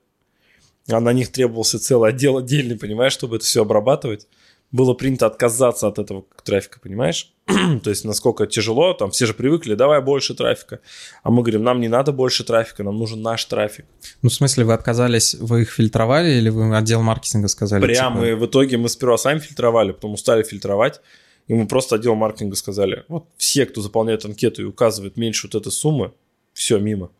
а 0.89 0.99
на 0.99 1.13
них 1.13 1.31
требовался 1.31 1.79
целый 1.79 2.09
отдел 2.09 2.37
отдельный, 2.37 2.77
понимаешь, 2.77 3.13
чтобы 3.13 3.37
это 3.37 3.45
все 3.45 3.61
обрабатывать. 3.61 4.27
Было 4.71 4.93
принято 4.93 5.25
отказаться 5.25 5.87
от 5.87 5.99
этого 5.99 6.23
трафика, 6.45 6.79
понимаешь? 6.79 7.33
То 7.83 7.89
есть, 7.89 8.05
насколько 8.05 8.47
тяжело, 8.47 8.93
там 8.93 9.11
все 9.11 9.25
же 9.25 9.33
привыкли, 9.33 9.75
давай 9.75 10.01
больше 10.01 10.33
трафика. 10.33 10.79
А 11.23 11.29
мы 11.29 11.41
говорим, 11.41 11.63
нам 11.63 11.81
не 11.81 11.89
надо 11.89 12.13
больше 12.13 12.45
трафика, 12.45 12.81
нам 12.81 12.97
нужен 12.97 13.21
наш 13.21 13.43
трафик. 13.45 13.85
Ну, 14.21 14.29
в 14.29 14.33
смысле, 14.33 14.63
вы 14.63 14.73
отказались, 14.73 15.35
вы 15.35 15.63
их 15.63 15.71
фильтровали 15.71 16.31
или 16.31 16.47
вы 16.47 16.73
отдел 16.75 17.01
маркетинга 17.01 17.49
сказали? 17.49 17.81
Прямо, 17.81 18.21
типа, 18.21 18.29
и 18.29 18.33
в 18.33 18.45
итоге 18.45 18.77
мы 18.77 18.87
сперва 18.87 19.17
сами 19.17 19.39
фильтровали, 19.39 19.91
потом 19.91 20.13
устали 20.13 20.41
фильтровать, 20.43 21.01
и 21.47 21.53
мы 21.53 21.67
просто 21.67 21.95
отдел 21.95 22.15
маркетинга 22.15 22.55
сказали, 22.55 23.03
вот 23.09 23.25
все, 23.35 23.65
кто 23.65 23.81
заполняет 23.81 24.23
анкету 24.23 24.61
и 24.61 24.65
указывает 24.65 25.17
меньше 25.17 25.47
вот 25.47 25.55
этой 25.59 25.71
суммы, 25.73 26.13
все, 26.53 26.79
мимо. 26.79 27.11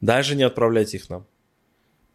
Даже 0.00 0.34
не 0.36 0.42
отправляйте 0.42 0.96
их 0.96 1.10
нам. 1.10 1.26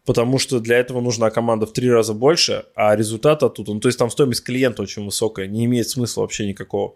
Потому 0.04 0.38
что 0.38 0.58
для 0.60 0.78
этого 0.78 1.00
нужна 1.00 1.30
команда 1.30 1.66
в 1.66 1.72
три 1.72 1.90
раза 1.90 2.14
больше, 2.14 2.64
а 2.74 2.96
результат 2.96 3.42
оттуда, 3.42 3.74
ну 3.74 3.80
то 3.80 3.88
есть 3.88 3.98
там 3.98 4.10
стоимость 4.10 4.42
клиента 4.42 4.82
очень 4.82 5.04
высокая, 5.04 5.46
не 5.46 5.66
имеет 5.66 5.88
смысла 5.88 6.22
вообще 6.22 6.46
никакого. 6.46 6.94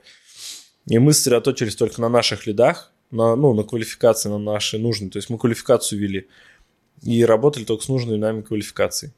И 0.86 0.98
мы 0.98 1.12
сосредоточились 1.12 1.76
только 1.76 2.00
на 2.00 2.08
наших 2.08 2.46
лидах, 2.46 2.90
на, 3.10 3.36
ну, 3.36 3.52
на 3.52 3.62
квалификации, 3.64 4.30
на 4.30 4.38
наши 4.38 4.78
нужные. 4.78 5.10
То 5.10 5.18
есть 5.18 5.28
мы 5.28 5.38
квалификацию 5.38 6.00
вели 6.00 6.28
и 7.02 7.24
работали 7.24 7.64
только 7.64 7.84
с 7.84 7.88
нужной 7.88 8.16
нами 8.18 8.40
квалификацией. 8.40 9.12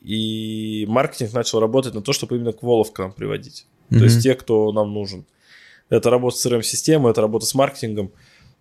И 0.00 0.86
маркетинг 0.88 1.32
начал 1.32 1.60
работать 1.60 1.94
на 1.94 2.02
то, 2.02 2.12
чтобы 2.12 2.36
именно 2.36 2.52
кволов 2.52 2.92
к 2.92 2.98
нам 2.98 3.12
приводить. 3.12 3.66
То 3.90 3.96
Мгм. 3.96 4.04
есть 4.04 4.22
те, 4.22 4.34
кто 4.34 4.70
нам 4.72 4.92
нужен. 4.94 5.26
Это 5.88 6.10
работа 6.10 6.36
с 6.36 6.46
CRM-системой, 6.46 7.10
это 7.10 7.20
работа 7.20 7.46
с 7.46 7.54
маркетингом. 7.54 8.12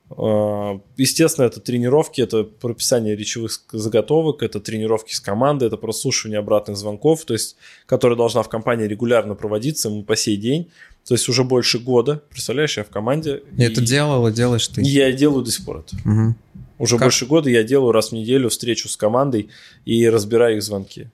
А, 0.10 0.80
Естественно, 0.96 1.46
это 1.46 1.60
тренировки, 1.60 2.22
это 2.22 2.43
прописание 2.43 3.15
речевых 3.15 3.62
заготовок, 3.72 4.41
это 4.41 4.60
тренировки 4.60 5.13
с 5.13 5.20
командой, 5.20 5.67
это 5.67 5.78
прослушивание 5.78 6.39
обратных 6.39 6.78
звонков, 6.78 7.26
то 7.26 7.34
есть, 7.34 7.58
которая 7.86 8.17
должна 8.17 8.41
в 8.43 8.50
компании 8.50 8.86
регулярно 8.88 9.36
проводиться, 9.36 9.89
мы 9.89 10.04
по 10.04 10.15
сей 10.15 10.38
день, 10.38 10.70
то 11.08 11.13
есть 11.13 11.28
уже 11.30 11.43
больше 11.43 11.80
года, 11.80 12.22
представляешь, 12.30 12.78
я 12.78 12.84
в 12.84 12.89
команде. 12.89 13.43
И 13.58 13.63
это 13.63 13.82
и- 13.82 13.86
делал 13.86 14.28
и 14.28 14.32
делаешь 14.34 14.67
ты. 14.67 14.82
я 14.82 15.12
делаю 15.12 15.43
до 15.43 15.52
сих 15.52 15.65
пор 15.65 15.80
это. 15.86 15.96
Мгм. 16.06 16.36
Уже 16.80 16.96
Как? 16.98 17.06
больше 17.08 17.26
года 17.26 17.50
я 17.50 17.63
делаю 17.63 17.91
раз 17.91 18.10
в 18.10 18.12
неделю 18.13 18.50
встречу 18.50 18.88
с 18.88 18.96
командой 18.96 19.50
и 19.86 20.08
разбираю 20.08 20.58
их 20.58 20.63
звонки. 20.63 21.08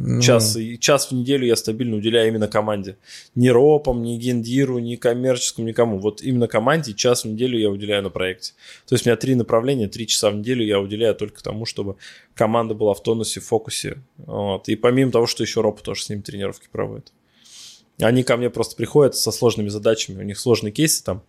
Ну, 0.00 0.20
Час, 0.20 0.56
и 0.56 0.78
час 0.78 1.10
в 1.10 1.12
неделю 1.12 1.44
я 1.44 1.56
стабильно 1.56 1.96
уделяю 1.96 2.28
именно 2.28 2.46
команде. 2.46 2.96
Ни 3.34 3.48
ропам, 3.48 4.00
ни 4.00 4.16
гендиру, 4.16 4.78
ни 4.78 4.94
коммерческому, 4.94 5.66
никому. 5.66 5.98
Вот 5.98 6.22
именно 6.22 6.46
команде 6.46 6.94
час 6.94 7.24
в 7.24 7.28
неделю 7.28 7.58
я 7.58 7.68
уделяю 7.68 8.04
на 8.04 8.10
проекте. 8.10 8.52
То 8.86 8.94
есть 8.94 9.04
у 9.04 9.08
меня 9.08 9.16
три 9.16 9.34
направления, 9.34 9.88
три 9.88 10.06
часа 10.06 10.30
в 10.30 10.36
неделю 10.36 10.64
я 10.64 10.78
уделяю 10.78 11.16
только 11.16 11.42
тому, 11.42 11.64
чтобы 11.64 11.96
команда 12.34 12.74
была 12.74 12.94
в 12.94 13.02
тонусе, 13.02 13.40
в 13.40 13.46
фокусе. 13.46 13.98
Вот. 14.18 14.68
И 14.68 14.76
помимо 14.76 15.10
того, 15.10 15.26
что 15.26 15.42
еще 15.42 15.62
ропы 15.62 15.82
тоже 15.82 16.04
с 16.04 16.08
ними 16.08 16.20
тренировки 16.20 16.68
проводят. 16.70 17.12
Они 18.00 18.22
ко 18.22 18.36
мне 18.36 18.50
просто 18.50 18.76
приходят 18.76 19.16
со 19.16 19.32
сложными 19.32 19.68
задачами, 19.68 20.20
у 20.20 20.24
них 20.24 20.38
сложные 20.38 20.70
кейсы 20.70 21.02
там. 21.02 21.24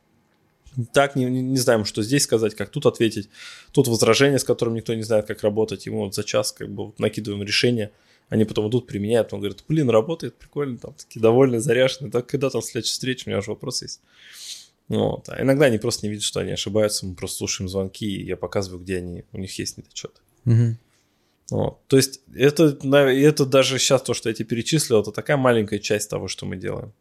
Так, 0.93 1.15
не, 1.15 1.25
не- 1.25 1.57
знаем, 1.57 1.85
что 1.85 2.03
здесь 2.03 2.23
сказать, 2.23 2.53
как 2.53 2.69
тут 2.69 2.85
ответить. 2.85 3.29
Тут 3.71 3.87
возражение, 3.87 4.37
с 4.37 4.43
которым 4.43 4.75
никто 4.75 4.93
не 4.93 5.01
знает, 5.01 5.25
как 5.25 5.41
работать. 5.41 5.87
Ему 5.87 6.03
вот 6.05 6.13
за 6.13 6.23
час 6.23 6.51
как 6.51 6.69
бы 6.69 6.85
вот 6.85 6.99
накидываем 6.99 7.41
решение. 7.41 7.89
Они 8.29 8.45
потом 8.45 8.69
идут, 8.69 8.87
применяют. 8.87 9.33
Он 9.33 9.39
говорит, 9.39 9.63
блин, 9.67 9.89
работает, 9.89 10.35
прикольно, 10.35 10.77
там 10.77 10.93
такие 10.93 11.19
довольные, 11.19 11.59
заряженные. 11.59 12.11
Так 12.11 12.27
когда 12.27 12.49
там 12.49 12.61
следующая 12.61 12.93
встреча, 12.93 13.23
у 13.25 13.29
меня 13.29 13.39
уже 13.39 13.51
вопрос 13.51 13.81
есть. 13.81 14.01
Вот. 14.87 15.29
А 15.29 15.41
иногда 15.41 15.65
они 15.65 15.77
просто 15.77 16.05
не 16.05 16.11
видят, 16.11 16.23
что 16.23 16.39
они 16.39 16.51
ошибаются. 16.51 17.05
Мы 17.05 17.15
просто 17.15 17.37
слушаем 17.37 17.69
звонки, 17.69 18.05
и 18.05 18.25
я 18.25 18.37
показываю, 18.37 18.81
где 18.81 18.97
они, 18.97 19.23
у 19.33 19.37
них 19.37 19.57
есть 19.57 19.77
недочеты. 19.77 20.21
мгм. 20.45 20.77
Вот. 21.51 21.79
То 21.87 21.97
есть 21.97 22.21
это, 22.35 22.77
это 22.83 23.45
даже 23.45 23.79
сейчас 23.79 24.03
то, 24.03 24.13
что 24.13 24.29
я 24.29 24.35
тебе 24.35 24.45
перечислил, 24.45 25.01
это 25.01 25.11
такая 25.11 25.35
маленькая 25.35 25.79
часть 25.79 26.07
того, 26.07 26.27
что 26.27 26.45
мы 26.45 26.57
делаем. 26.57 26.93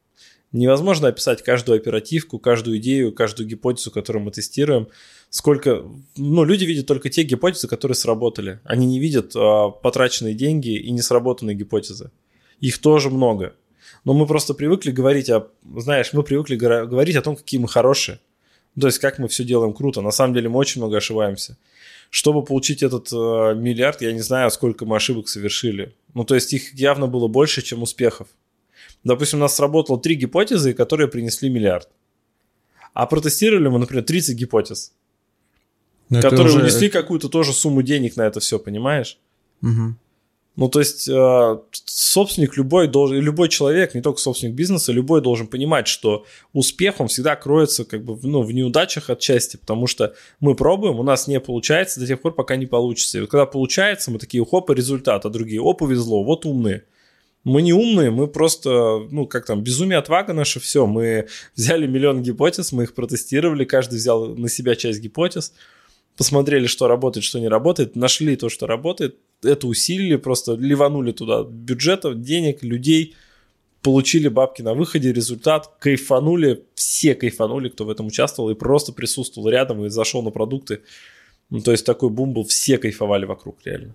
Невозможно 0.52 1.08
описать 1.08 1.42
каждую 1.42 1.76
оперативку, 1.76 2.38
каждую 2.38 2.78
идею, 2.78 3.12
каждую 3.12 3.46
гипотезу, 3.46 3.90
которую 3.90 4.24
мы 4.24 4.30
тестируем. 4.30 4.88
Сколько, 5.28 5.84
ну, 6.16 6.44
люди 6.44 6.64
видят 6.64 6.86
только 6.86 7.10
те 7.10 7.22
гипотезы, 7.22 7.68
которые 7.68 7.96
сработали. 7.96 8.60
Они 8.64 8.86
не 8.86 8.98
видят 8.98 9.32
а, 9.36 9.68
потраченные 9.68 10.32
деньги 10.32 10.70
и 10.70 10.90
не 10.90 11.02
сработанные 11.02 11.54
гипотезы. 11.54 12.10
Их 12.60 12.78
тоже 12.78 13.10
много. 13.10 13.54
Но 14.04 14.14
мы 14.14 14.26
просто 14.26 14.54
привыкли 14.54 14.90
говорить 14.90 15.28
о, 15.28 15.48
знаешь, 15.76 16.14
мы 16.14 16.22
привыкли 16.22 16.56
говорить 16.56 17.16
о 17.16 17.22
том, 17.22 17.36
какие 17.36 17.60
мы 17.60 17.68
хорошие. 17.68 18.18
То 18.80 18.86
есть, 18.86 19.00
как 19.00 19.18
мы 19.18 19.28
все 19.28 19.44
делаем 19.44 19.74
круто. 19.74 20.00
На 20.00 20.12
самом 20.12 20.34
деле 20.34 20.48
мы 20.48 20.58
очень 20.58 20.80
много 20.80 20.96
ошибаемся. 20.96 21.58
Чтобы 22.10 22.42
получить 22.42 22.82
этот 22.82 23.12
э, 23.12 23.54
миллиард, 23.54 24.00
я 24.00 24.12
не 24.12 24.20
знаю, 24.20 24.50
сколько 24.50 24.86
мы 24.86 24.96
ошибок 24.96 25.28
совершили. 25.28 25.94
Ну, 26.14 26.24
то 26.24 26.34
есть 26.34 26.52
их 26.54 26.72
явно 26.74 27.06
было 27.06 27.28
больше, 27.28 27.60
чем 27.60 27.82
успехов. 27.82 28.28
Допустим, 29.08 29.38
у 29.38 29.42
нас 29.42 29.56
сработало 29.56 29.98
три 30.00 30.14
гипотезы, 30.14 30.72
которые 30.74 31.08
принесли 31.08 31.48
миллиард. 31.50 31.88
А 32.94 33.06
протестировали 33.06 33.68
мы, 33.68 33.78
например, 33.78 34.04
30 34.04 34.36
гипотез, 34.36 34.92
Ну, 36.10 36.18
это 36.18 36.30
которые 36.30 36.54
уже- 36.54 36.62
унесли 36.62 36.88
какую-то 36.88 37.28
тоже 37.28 37.52
сумму 37.52 37.82
денег 37.82 38.16
на 38.16 38.22
это 38.26 38.40
все, 38.40 38.58
понимаешь? 38.58 39.18
Мгм. 39.60 39.98
Ну, 40.56 40.68
то 40.68 40.80
есть 40.80 41.08
э, 41.08 41.58
собственник 41.84 42.56
любой 42.56 42.88
должен, 42.88 43.18
любой 43.20 43.48
человек, 43.48 43.94
не 43.94 44.00
только 44.02 44.18
собственник 44.20 44.54
бизнеса, 44.56 44.90
любой 44.92 45.20
должен 45.22 45.46
понимать, 45.46 45.86
что 45.86 46.24
успех, 46.52 46.98
он 47.00 47.06
всегда 47.06 47.36
кроется 47.36 47.84
как 47.84 48.02
бы 48.04 48.14
в- 48.16 48.26
ну, 48.26 48.42
в 48.42 48.50
неудачах 48.52 49.08
отчасти, 49.08 49.56
потому 49.56 49.86
что 49.86 50.14
мы 50.40 50.56
пробуем, 50.56 50.98
у 50.98 51.04
нас 51.04 51.28
не 51.28 51.38
получается 51.38 52.00
до 52.00 52.06
тех 52.08 52.20
пор, 52.20 52.34
пока 52.34 52.56
не 52.56 52.66
получится. 52.66 53.18
И 53.18 53.20
вот 53.20 53.30
когда 53.30 53.46
получается, 53.46 54.10
мы 54.10 54.18
такие, 54.18 54.44
хоп, 54.44 54.70
и 54.70 54.74
результат, 54.74 55.24
а 55.24 55.30
другие, 55.30 55.60
о, 55.60 55.74
повезло, 55.74 56.24
вот 56.24 56.44
умные. 56.44 56.82
Мы 57.44 57.62
не 57.62 57.72
умные, 57.72 58.10
мы 58.10 58.26
просто, 58.26 59.06
ну, 59.10 59.26
как 59.26 59.46
там, 59.46 59.62
безумие, 59.62 59.98
отвага 59.98 60.32
наша, 60.32 60.60
все. 60.60 60.86
Мы 60.86 61.28
взяли 61.54 61.86
миллион 61.86 62.22
гипотез, 62.22 62.72
мы 62.72 62.82
их 62.82 62.94
протестировали, 62.94 63.64
каждый 63.64 63.96
взял 63.96 64.34
на 64.34 64.48
себя 64.48 64.74
часть 64.74 65.00
гипотез, 65.00 65.54
посмотрели, 66.16 66.66
что 66.66 66.88
работает, 66.88 67.24
что 67.24 67.38
не 67.38 67.48
работает, 67.48 67.96
нашли 67.96 68.36
то, 68.36 68.48
что 68.48 68.66
работает, 68.66 69.16
это 69.42 69.66
усилили, 69.66 70.16
просто 70.16 70.54
ливанули 70.54 71.12
туда 71.12 71.44
бюджетов, 71.44 72.20
денег, 72.20 72.62
людей, 72.62 73.14
получили 73.82 74.28
бабки 74.28 74.62
на 74.62 74.74
выходе, 74.74 75.12
результат, 75.12 75.70
кайфанули, 75.78 76.64
все 76.74 77.14
кайфанули, 77.14 77.68
кто 77.68 77.84
в 77.84 77.90
этом 77.90 78.08
участвовал, 78.08 78.50
и 78.50 78.54
просто 78.54 78.92
присутствовал 78.92 79.48
рядом 79.48 79.84
и 79.84 79.88
зашел 79.88 80.22
на 80.22 80.30
продукты. 80.30 80.82
Ну, 81.50 81.60
то 81.60 81.70
есть 81.70 81.86
такой 81.86 82.10
бум 82.10 82.34
был, 82.34 82.44
все 82.44 82.78
кайфовали 82.78 83.24
вокруг, 83.24 83.58
реально. 83.64 83.94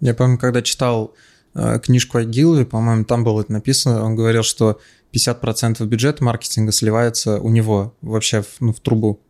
Я 0.00 0.14
помню, 0.14 0.38
когда 0.38 0.62
читал 0.62 1.14
книжку 1.54 2.18
Агилви, 2.18 2.64
по-моему, 2.64 3.04
там 3.04 3.24
было 3.24 3.42
это 3.42 3.52
написано, 3.52 4.04
он 4.04 4.16
говорил, 4.16 4.42
что 4.42 4.80
50% 5.14 5.84
бюджета 5.84 6.24
маркетинга 6.24 6.72
сливается 6.72 7.40
у 7.40 7.50
него 7.50 7.94
вообще 8.00 8.42
в, 8.42 8.60
ну, 8.60 8.72
в 8.72 8.80
трубу. 8.80 9.20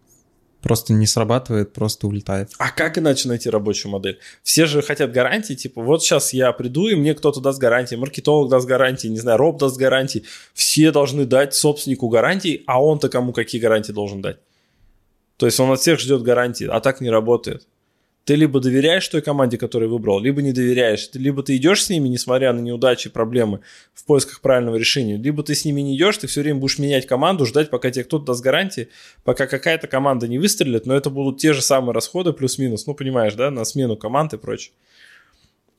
Просто 0.60 0.92
не 0.92 1.08
срабатывает, 1.08 1.72
просто 1.72 2.06
улетает. 2.06 2.52
А 2.58 2.70
как 2.70 2.96
иначе 2.96 3.26
найти 3.26 3.50
рабочую 3.50 3.90
модель? 3.90 4.20
Все 4.44 4.66
же 4.66 4.80
хотят 4.80 5.10
гарантии, 5.10 5.54
типа, 5.54 5.82
вот 5.82 6.04
сейчас 6.04 6.32
я 6.32 6.52
приду, 6.52 6.86
и 6.86 6.94
мне 6.94 7.14
кто-то 7.14 7.40
даст 7.40 7.58
гарантии, 7.58 7.96
маркетолог 7.96 8.48
даст 8.48 8.68
гарантии, 8.68 9.08
не 9.08 9.18
знаю, 9.18 9.38
роб 9.38 9.58
даст 9.58 9.76
гарантии. 9.76 10.22
Все 10.54 10.92
должны 10.92 11.24
дать 11.24 11.54
собственнику 11.54 12.08
гарантии, 12.08 12.62
а 12.68 12.80
он-то 12.80 13.08
кому 13.08 13.32
какие 13.32 13.60
гарантии 13.60 13.90
должен 13.90 14.22
дать? 14.22 14.36
То 15.36 15.46
есть 15.46 15.58
он 15.58 15.72
от 15.72 15.80
всех 15.80 15.98
ждет 15.98 16.22
гарантии, 16.22 16.68
а 16.70 16.78
так 16.78 17.00
не 17.00 17.10
работает. 17.10 17.66
Ты 18.24 18.36
либо 18.36 18.60
доверяешь 18.60 19.08
той 19.08 19.20
команде, 19.20 19.58
которую 19.58 19.90
выбрал, 19.90 20.20
либо 20.20 20.42
не 20.42 20.52
доверяешь. 20.52 21.10
Либо 21.14 21.42
ты 21.42 21.56
идешь 21.56 21.84
с 21.84 21.90
ними, 21.90 22.08
несмотря 22.08 22.52
на 22.52 22.60
неудачи, 22.60 23.10
проблемы, 23.10 23.60
в 23.94 24.04
поисках 24.04 24.40
правильного 24.40 24.76
решения, 24.76 25.16
либо 25.16 25.42
ты 25.42 25.56
с 25.56 25.64
ними 25.64 25.80
не 25.80 25.96
идешь, 25.96 26.18
ты 26.18 26.28
все 26.28 26.42
время 26.42 26.60
будешь 26.60 26.78
менять 26.78 27.06
команду, 27.06 27.46
ждать, 27.46 27.68
пока 27.68 27.90
тебе 27.90 28.04
кто-то 28.04 28.26
даст 28.26 28.42
гарантии, 28.42 28.88
пока 29.24 29.46
какая-то 29.46 29.88
команда 29.88 30.28
не 30.28 30.38
выстрелит, 30.38 30.86
но 30.86 30.94
это 30.94 31.10
будут 31.10 31.38
те 31.38 31.52
же 31.52 31.62
самые 31.62 31.94
расходы 31.94 32.32
плюс-минус, 32.32 32.86
ну, 32.86 32.94
понимаешь, 32.94 33.34
да, 33.34 33.50
на 33.50 33.64
смену 33.64 33.96
команд 33.96 34.34
и 34.34 34.38
прочее. 34.38 34.72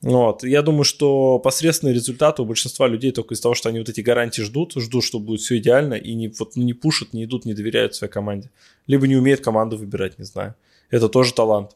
Вот. 0.02 0.44
Я 0.44 0.60
думаю, 0.60 0.84
что 0.84 1.38
посредственные 1.38 1.94
результаты 1.94 2.42
у 2.42 2.44
большинства 2.44 2.86
людей 2.86 3.10
только 3.10 3.32
из-за 3.32 3.44
того, 3.44 3.54
что 3.54 3.70
они 3.70 3.78
вот 3.78 3.88
эти 3.88 4.02
гарантии 4.02 4.42
ждут, 4.42 4.74
ждут, 4.76 5.02
что 5.02 5.18
будет 5.18 5.40
все 5.40 5.56
идеально, 5.56 5.94
и 5.94 6.12
не, 6.12 6.28
вот, 6.28 6.56
не 6.56 6.74
пушат, 6.74 7.14
не 7.14 7.24
идут, 7.24 7.46
не 7.46 7.54
доверяют 7.54 7.94
своей 7.94 8.12
команде. 8.12 8.50
Либо 8.86 9.08
не 9.08 9.16
умеют 9.16 9.40
команду 9.40 9.78
выбирать, 9.78 10.18
не 10.18 10.26
знаю. 10.26 10.56
Это 10.90 11.08
тоже 11.08 11.32
талант. 11.32 11.70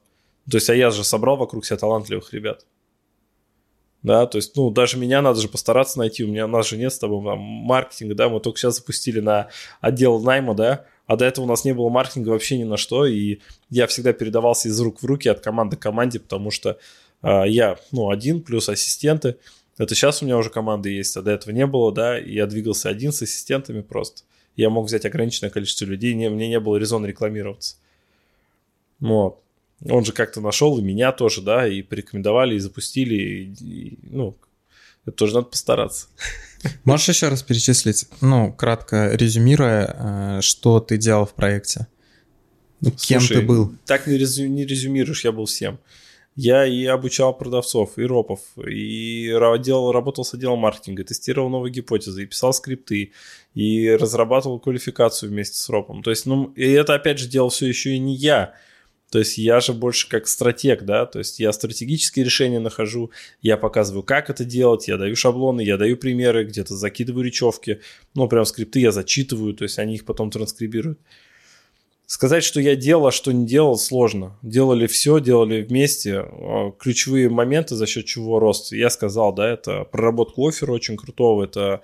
То 0.51 0.57
есть, 0.57 0.71
а 0.71 0.75
я 0.75 0.91
же 0.91 1.05
собрал 1.05 1.37
вокруг 1.37 1.65
себя 1.65 1.77
талантливых 1.77 2.33
ребят. 2.33 2.65
Да, 4.03 4.27
то 4.27 4.39
есть, 4.39 4.57
ну, 4.57 4.71
даже 4.71 4.97
меня 4.97 5.21
надо 5.23 5.41
же 5.41 5.49
постараться 5.49 5.99
найти. 5.99 6.25
У 6.25 6.29
меня, 6.29 6.47
у 6.47 6.49
нас 6.49 6.69
же 6.69 6.77
нет 6.77 6.93
с 6.93 6.99
тобой 6.99 7.25
там, 7.25 7.39
маркетинга, 7.39 8.15
да, 8.15 8.29
мы 8.29 8.41
только 8.41 8.59
сейчас 8.59 8.77
запустили 8.77 9.21
на 9.21 9.49
отдел 9.81 10.21
найма, 10.21 10.55
да, 10.55 10.85
а 11.07 11.17
до 11.17 11.25
этого 11.25 11.47
у 11.47 11.49
нас 11.49 11.65
не 11.65 11.75
было 11.75 11.89
маркетинга 11.89 12.31
вообще 12.31 12.59
ни 12.59 12.65
на 12.65 12.77
что, 12.77 13.07
и 13.07 13.41
я 13.71 13.87
всегда 13.87 14.13
передавался 14.13 14.69
из 14.69 14.81
рук 14.81 15.03
в 15.03 15.05
руки 15.05 15.29
от 15.29 15.41
команды 15.41 15.77
к 15.77 15.81
команде, 15.81 16.21
потому 16.21 16.51
что 16.51 16.79
а, 17.23 17.45
я, 17.45 17.77
ну, 17.91 18.11
один 18.11 18.43
плюс 18.43 18.69
ассистенты. 18.69 19.37
Это 19.79 19.95
сейчас 19.95 20.23
у 20.23 20.27
меня 20.27 20.37
уже 20.37 20.51
команда 20.51 20.89
есть, 20.89 21.17
а 21.17 21.23
до 21.23 21.31
этого 21.33 21.53
не 21.53 21.67
было, 21.67 21.93
да, 21.93 22.19
и 22.19 22.35
я 22.35 22.47
двигался 22.47 22.89
один 22.89 23.13
с 23.13 23.23
ассистентами 23.23 23.81
просто. 23.81 24.23
Я 24.55 24.71
мог 24.71 24.87
взять 24.87 25.05
ограниченное 25.05 25.51
количество 25.51 25.85
людей, 25.85 26.15
не, 26.15 26.29
мне 26.31 26.49
не 26.49 26.61
было 26.61 26.77
резона 26.77 27.07
рекламироваться. 27.07 27.77
Вот. 29.01 29.41
Он 29.85 30.05
же 30.05 30.12
как-то 30.12 30.41
нашел 30.41 30.79
и 30.79 30.83
меня 30.83 31.12
тоже, 31.12 31.41
да, 31.43 31.69
и 31.69 31.83
порекомендовали, 31.83 32.57
и 32.57 32.59
запустили, 32.59 33.14
и, 33.14 33.53
и, 33.64 33.99
ну, 34.03 34.37
это 35.05 35.17
тоже 35.17 35.35
надо 35.35 35.47
постараться. 35.47 36.09
Можешь 36.85 37.09
еще 37.09 37.29
раз 37.29 37.43
перечислить, 37.43 38.07
ну, 38.21 38.53
кратко 38.53 39.14
резюмируя, 39.14 40.38
э, 40.38 40.41
что 40.43 40.81
ты 40.81 40.97
делал 40.97 41.27
в 41.27 41.35
проекте? 41.35 41.87
Ну, 42.81 42.91
кем 42.91 43.21
Слушай, 43.21 43.41
ты 43.41 43.47
был? 43.47 43.75
Так 43.87 44.07
не, 44.07 44.17
резю, 44.17 44.47
не 44.47 44.64
резюмируешь, 44.64 45.25
я 45.25 45.33
был 45.33 45.47
всем. 45.47 45.79
Я 46.37 46.64
и 46.67 46.85
обучал 46.85 47.37
продавцов, 47.37 47.99
и 47.99 48.05
ропов, 48.05 48.41
и 48.64 49.27
делал, 49.61 49.91
работал 49.91 50.25
с 50.25 50.35
отделом 50.35 50.61
маркетинга, 50.61 51.03
тестировал 51.03 51.49
новые 51.49 51.73
гипотезы, 51.73 52.23
и 52.23 52.27
писал 52.27 52.53
скрипты, 52.53 53.12
и 53.55 53.91
разрабатывал 53.91 54.61
квалификацию 54.61 55.31
вместе 55.31 55.59
с 55.59 55.69
ропом. 55.69 56.05
То 56.05 56.11
есть, 56.11 56.27
ну, 56.27 56.53
и 56.55 56.71
это 56.71 56.95
опять 56.95 57.19
же 57.19 57.29
делал 57.29 57.49
все 57.49 57.67
еще 57.67 57.91
и 57.95 57.99
не 57.99 58.14
я. 58.14 58.55
То 59.11 59.18
есть 59.18 59.38
я 59.38 59.61
же 59.61 59.73
больше 59.73 60.09
как 60.09 60.29
стратег, 60.29 60.83
да, 60.83 61.07
то 61.07 61.18
есть 61.18 61.40
я 61.40 61.53
стратегические 61.53 62.25
решения 62.27 62.61
нахожу, 62.61 63.11
я 63.40 63.57
показываю, 63.57 64.03
как 64.03 64.29
это 64.29 64.44
делать, 64.44 64.87
я 64.87 64.99
даю 64.99 65.16
шаблоны, 65.16 65.62
я 65.62 65.79
даю 65.79 65.97
примеры, 65.97 66.44
где-то 66.44 66.77
закидываю 66.77 67.25
речевки, 67.25 67.81
ну, 68.14 68.29
прям 68.29 68.44
скрипты 68.44 68.81
я 68.81 68.92
зачитываю, 68.92 69.55
то 69.55 69.64
есть 69.64 69.79
они 69.79 69.94
их 69.94 70.05
потом 70.05 70.31
транскрибируют. 70.31 70.99
Сказать, 72.05 72.42
что 72.42 72.59
я 72.59 72.75
делал, 72.75 73.09
а 73.09 73.12
что 73.12 73.33
не 73.33 73.47
делал, 73.47 73.77
сложно. 73.77 74.38
Делали 74.40 74.87
все, 74.87 75.21
делали 75.21 75.61
вместе. 75.61 76.21
А, 76.21 76.71
ключевые 76.79 77.29
моменты, 77.29 77.75
за 77.75 77.87
счет 77.87 78.07
чего 78.07 78.38
рост, 78.38 78.73
я 78.73 78.88
сказал, 78.88 79.35
да, 79.35 79.47
это 79.47 79.85
проработка 79.85 80.40
оффера 80.40 80.73
очень 80.73 80.97
крутого, 80.97 81.44
это 81.44 81.83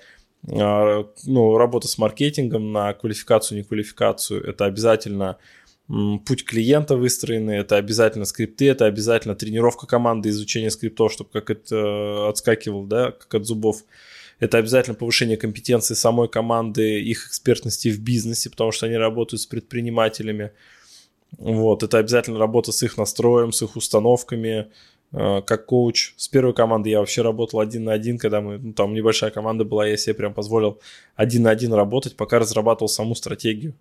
а, 0.51 1.07
ну, 1.25 1.59
работа 1.59 1.89
с 1.89 1.99
маркетингом 1.99 2.73
на 2.73 2.95
квалификацию, 2.95 3.59
не 3.59 3.65
квалификацию, 3.65 4.43
это 4.43 4.65
обязательно 4.65 5.37
путь 5.89 6.45
клиента 6.45 6.97
выстроенный, 6.97 7.59
это 7.59 7.77
обязательно 7.77 8.25
скрипты, 8.25 8.69
это 8.69 8.87
обязательно 8.87 9.35
тренировка 9.35 9.87
команды, 9.87 10.31
изучение 10.31 10.71
скриптов, 10.71 11.13
чтобы 11.13 11.31
как 11.31 11.51
это 11.51 12.29
отскакивал, 12.29 12.85
да, 12.85 13.13
как 13.13 13.35
от 13.35 13.47
зубов. 13.47 13.85
Это 14.41 14.59
обязательно 14.59 14.95
повышение 14.95 15.37
компетенции 15.37 15.95
самой 15.95 16.29
команды, 16.29 17.01
их 17.01 17.29
экспертности 17.29 17.89
в 17.89 18.01
бизнесе, 18.01 18.51
потому 18.51 18.73
что 18.73 18.87
они 18.87 18.97
работают 18.97 19.43
с 19.43 19.47
предпринимателями. 19.47 20.53
Вот, 21.39 21.83
это 21.83 21.99
обязательно 21.99 22.39
работа 22.39 22.73
с 22.73 22.83
их 22.83 22.97
настроем, 22.97 23.53
с 23.53 23.63
их 23.63 23.77
установками, 23.77 24.69
э, 25.13 25.43
как 25.43 25.67
коуч. 25.67 26.15
С 26.17 26.29
первой 26.29 26.55
командой 26.55 26.91
я 26.91 27.01
вообще 27.01 27.23
работал 27.23 27.61
один 27.61 27.85
на 27.85 27.93
один, 27.93 28.19
когда 28.19 28.41
мы, 28.41 28.59
ну, 28.59 28.73
там 28.73 28.95
небольшая 28.95 29.31
команда 29.31 29.65
была, 29.65 29.87
я 29.87 29.97
себе 29.97 30.15
прям 30.15 30.35
позволил 30.35 30.81
один 31.15 31.43
на 31.43 31.51
один 31.51 31.73
работать, 31.73 32.17
пока 32.17 32.39
разрабатывал 32.39 32.89
саму 32.89 33.15
стратегию. 33.15 33.75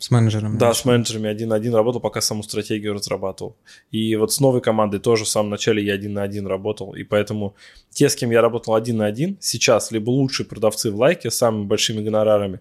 С 0.00 0.10
менеджерами? 0.10 0.56
Да, 0.56 0.72
с 0.72 0.86
менеджерами 0.86 1.28
один 1.28 1.50
на 1.50 1.56
один 1.56 1.74
работал, 1.74 2.00
пока 2.00 2.22
саму 2.22 2.42
стратегию 2.42 2.94
разрабатывал. 2.94 3.54
И 3.90 4.16
вот 4.16 4.32
с 4.32 4.40
новой 4.40 4.62
командой 4.62 4.98
тоже 4.98 5.24
в 5.24 5.28
самом 5.28 5.50
начале 5.50 5.84
я 5.84 5.92
один 5.92 6.14
на 6.14 6.22
один 6.22 6.46
работал. 6.46 6.94
И 6.94 7.04
поэтому 7.04 7.54
те, 7.90 8.08
с 8.08 8.16
кем 8.16 8.30
я 8.30 8.40
работал 8.40 8.74
один 8.74 8.96
на 8.96 9.04
один, 9.04 9.36
сейчас 9.40 9.90
либо 9.90 10.08
лучшие 10.08 10.46
продавцы 10.46 10.90
в 10.90 10.96
лайке 10.96 11.30
с 11.30 11.36
самыми 11.36 11.66
большими 11.66 12.02
гонорарами, 12.02 12.60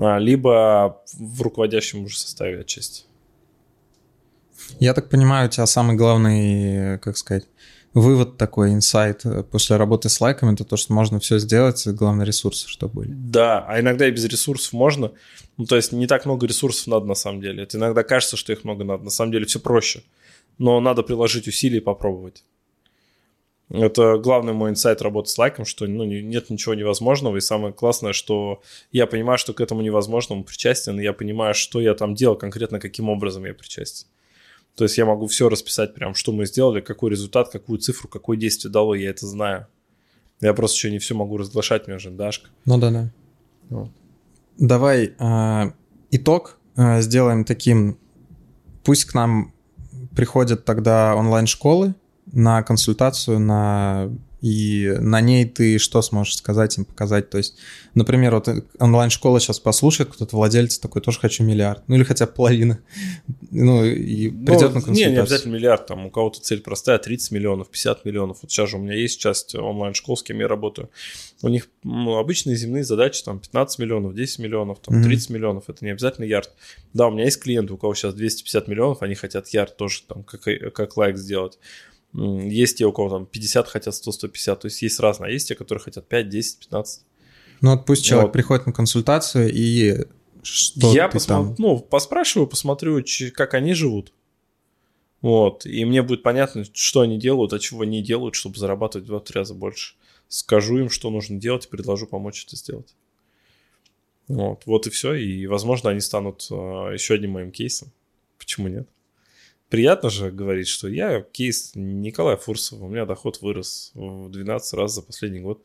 а, 0.00 0.18
либо 0.18 1.02
в 1.12 1.42
руководящем 1.42 2.04
уже 2.04 2.18
составе 2.18 2.60
отчасти. 2.60 3.04
Я 4.78 4.94
так 4.94 5.10
понимаю, 5.10 5.48
у 5.48 5.50
тебя 5.50 5.66
самый 5.66 5.96
главный, 5.96 6.98
как 7.00 7.18
сказать, 7.18 7.44
вывод 7.94 8.36
такой, 8.36 8.72
инсайт 8.72 9.24
э, 9.24 9.42
после 9.42 9.76
работы 9.76 10.08
с 10.08 10.20
лайками, 10.20 10.54
это 10.54 10.64
то, 10.64 10.76
что 10.76 10.92
можно 10.92 11.20
все 11.20 11.38
сделать, 11.38 11.86
главное 11.88 12.26
ресурсы, 12.26 12.68
чтобы 12.68 13.02
были. 13.02 13.12
Да, 13.12 13.64
а 13.66 13.80
иногда 13.80 14.06
и 14.06 14.10
без 14.10 14.24
ресурсов 14.24 14.72
можно. 14.72 15.12
Ну, 15.56 15.66
то 15.66 15.76
есть 15.76 15.92
не 15.92 16.06
так 16.06 16.24
много 16.24 16.46
ресурсов 16.46 16.86
надо 16.86 17.06
на 17.06 17.14
самом 17.14 17.40
деле. 17.40 17.62
Это 17.64 17.76
иногда 17.76 18.02
кажется, 18.02 18.36
что 18.36 18.52
их 18.52 18.64
много 18.64 18.84
надо. 18.84 19.04
На 19.04 19.10
самом 19.10 19.32
деле 19.32 19.46
все 19.46 19.60
проще. 19.60 20.02
Но 20.58 20.80
надо 20.80 21.02
приложить 21.02 21.48
усилия 21.48 21.78
и 21.78 21.80
попробовать. 21.80 22.44
Это 23.70 24.18
главный 24.18 24.52
мой 24.52 24.70
инсайт 24.70 25.00
работы 25.00 25.28
с 25.28 25.38
лайком, 25.38 25.64
что 25.64 25.86
ну, 25.86 26.04
нет 26.04 26.50
ничего 26.50 26.74
невозможного. 26.74 27.36
И 27.36 27.40
самое 27.40 27.72
классное, 27.72 28.12
что 28.12 28.62
я 28.90 29.06
понимаю, 29.06 29.38
что 29.38 29.52
к 29.52 29.60
этому 29.60 29.80
невозможному 29.80 30.42
причастен, 30.42 30.98
и 30.98 31.04
я 31.04 31.12
понимаю, 31.12 31.54
что 31.54 31.80
я 31.80 31.94
там 31.94 32.14
делал 32.14 32.36
конкретно, 32.36 32.80
каким 32.80 33.08
образом 33.08 33.44
я 33.44 33.54
причастен. 33.54 34.08
То 34.74 34.84
есть 34.84 34.96
я 34.98 35.04
могу 35.04 35.26
все 35.26 35.48
расписать 35.48 35.94
прям, 35.94 36.14
что 36.14 36.32
мы 36.32 36.46
сделали, 36.46 36.80
какой 36.80 37.10
результат, 37.10 37.50
какую 37.50 37.78
цифру, 37.78 38.08
какое 38.08 38.36
действие 38.36 38.72
дало, 38.72 38.94
я 38.94 39.10
это 39.10 39.26
знаю. 39.26 39.66
Я 40.40 40.54
просто 40.54 40.76
еще 40.76 40.90
не 40.90 40.98
все 40.98 41.14
могу 41.14 41.36
разглашать, 41.36 41.86
мне 41.86 41.98
же 41.98 42.10
Дашка. 42.10 42.48
Ну 42.64 42.78
да, 42.78 42.90
да. 42.90 43.10
Вот. 43.68 43.90
Давай 44.58 45.14
э, 45.18 45.72
итог 46.10 46.58
э, 46.76 47.00
сделаем 47.02 47.44
таким. 47.44 47.98
Пусть 48.82 49.04
к 49.04 49.14
нам 49.14 49.52
приходят 50.16 50.64
тогда 50.64 51.14
онлайн-школы 51.14 51.94
на 52.32 52.62
консультацию, 52.62 53.38
на 53.38 54.10
и 54.40 54.94
на 55.00 55.20
ней 55.20 55.44
ты 55.44 55.78
что 55.78 56.00
сможешь 56.02 56.36
сказать 56.36 56.78
им, 56.78 56.84
показать? 56.84 57.30
То 57.30 57.38
есть, 57.38 57.56
например, 57.94 58.34
вот 58.34 58.48
онлайн-школа 58.78 59.38
сейчас 59.38 59.60
послушает, 59.60 60.10
кто-то 60.10 60.36
владелец 60.36 60.78
такой, 60.78 61.02
тоже 61.02 61.20
хочу 61.20 61.44
миллиард, 61.44 61.82
ну 61.88 61.96
или 61.96 62.04
хотя 62.04 62.26
бы 62.26 62.32
половина, 62.32 62.78
ну 63.50 63.84
и 63.84 64.30
ну, 64.30 64.46
придет 64.46 64.74
на 64.74 64.80
консультацию. 64.80 65.08
Не, 65.08 65.12
не 65.12 65.20
обязательно 65.20 65.54
миллиард, 65.54 65.86
там 65.86 66.06
у 66.06 66.10
кого-то 66.10 66.40
цель 66.40 66.60
простая, 66.60 66.98
30 66.98 67.32
миллионов, 67.32 67.68
50 67.68 68.04
миллионов. 68.04 68.38
Вот 68.42 68.50
сейчас 68.50 68.70
же 68.70 68.76
у 68.76 68.80
меня 68.80 68.94
есть 68.94 69.20
часть 69.20 69.54
онлайн-школ, 69.54 70.16
с 70.16 70.22
кем 70.22 70.40
я 70.40 70.48
работаю. 70.48 70.90
У 71.42 71.48
них 71.48 71.68
ну, 71.82 72.16
обычные 72.16 72.56
земные 72.56 72.84
задачи, 72.84 73.22
там 73.22 73.40
15 73.40 73.78
миллионов, 73.78 74.14
10 74.14 74.38
миллионов, 74.38 74.78
там 74.80 75.02
30 75.02 75.28
mm-hmm. 75.28 75.32
миллионов, 75.32 75.64
это 75.68 75.84
не 75.84 75.90
обязательно 75.90 76.24
ярд. 76.24 76.50
Да, 76.94 77.08
у 77.08 77.10
меня 77.10 77.24
есть 77.24 77.40
клиенты, 77.40 77.74
у 77.74 77.76
кого 77.76 77.94
сейчас 77.94 78.14
250 78.14 78.68
миллионов, 78.68 79.02
они 79.02 79.14
хотят 79.14 79.48
ярд 79.48 79.76
тоже 79.76 80.02
там 80.06 80.22
как, 80.24 80.42
как 80.72 80.96
лайк 80.96 81.16
сделать. 81.16 81.58
Есть 82.12 82.78
те, 82.78 82.86
у 82.86 82.92
кого 82.92 83.08
там 83.08 83.26
50 83.26 83.68
хотят, 83.68 83.94
100, 83.94 84.12
150. 84.12 84.60
То 84.60 84.66
есть 84.66 84.82
есть 84.82 85.00
разные. 85.00 85.28
А 85.28 85.30
есть 85.32 85.48
те, 85.48 85.54
которые 85.54 85.82
хотят 85.82 86.08
5, 86.08 86.28
10, 86.28 86.58
15. 86.58 87.02
Ну 87.60 87.70
вот 87.70 87.86
пусть 87.86 88.04
человек 88.04 88.28
вот. 88.28 88.32
приходит 88.32 88.66
на 88.66 88.72
консультацию 88.72 89.50
и 89.52 90.06
что 90.42 90.92
Я 90.94 91.08
посмотрю, 91.08 91.48
там... 91.48 91.56
ну, 91.58 91.78
поспрашиваю, 91.78 92.46
посмотрю, 92.46 93.04
как 93.34 93.54
они 93.54 93.74
живут. 93.74 94.12
Вот. 95.20 95.66
И 95.66 95.84
мне 95.84 96.02
будет 96.02 96.22
понятно, 96.22 96.64
что 96.72 97.00
они 97.00 97.18
делают, 97.18 97.52
а 97.52 97.58
чего 97.58 97.84
не 97.84 98.02
делают, 98.02 98.34
чтобы 98.34 98.58
зарабатывать 98.58 99.06
в 99.06 99.10
2 99.10 99.22
раза 99.34 99.54
больше. 99.54 99.94
Скажу 100.28 100.78
им, 100.78 100.88
что 100.88 101.10
нужно 101.10 101.38
делать, 101.38 101.66
и 101.66 101.68
предложу 101.68 102.06
помочь 102.06 102.44
это 102.46 102.56
сделать. 102.56 102.94
Вот, 104.28 104.62
вот 104.64 104.86
и 104.86 104.90
все. 104.90 105.14
И, 105.14 105.46
возможно, 105.46 105.90
они 105.90 106.00
станут 106.00 106.46
э, 106.50 106.54
еще 106.54 107.14
одним 107.14 107.32
моим 107.32 107.50
кейсом. 107.50 107.90
Почему 108.38 108.68
нет? 108.68 108.88
Приятно 109.70 110.10
же 110.10 110.30
говорить, 110.30 110.68
что 110.68 110.88
я 110.88 111.22
кейс 111.22 111.72
Николая 111.74 112.36
Фурсова, 112.36 112.84
у 112.84 112.88
меня 112.88 113.06
доход 113.06 113.40
вырос 113.40 113.92
в 113.94 114.28
12 114.28 114.74
раз 114.74 114.94
за 114.94 115.02
последний 115.02 115.40
год. 115.40 115.64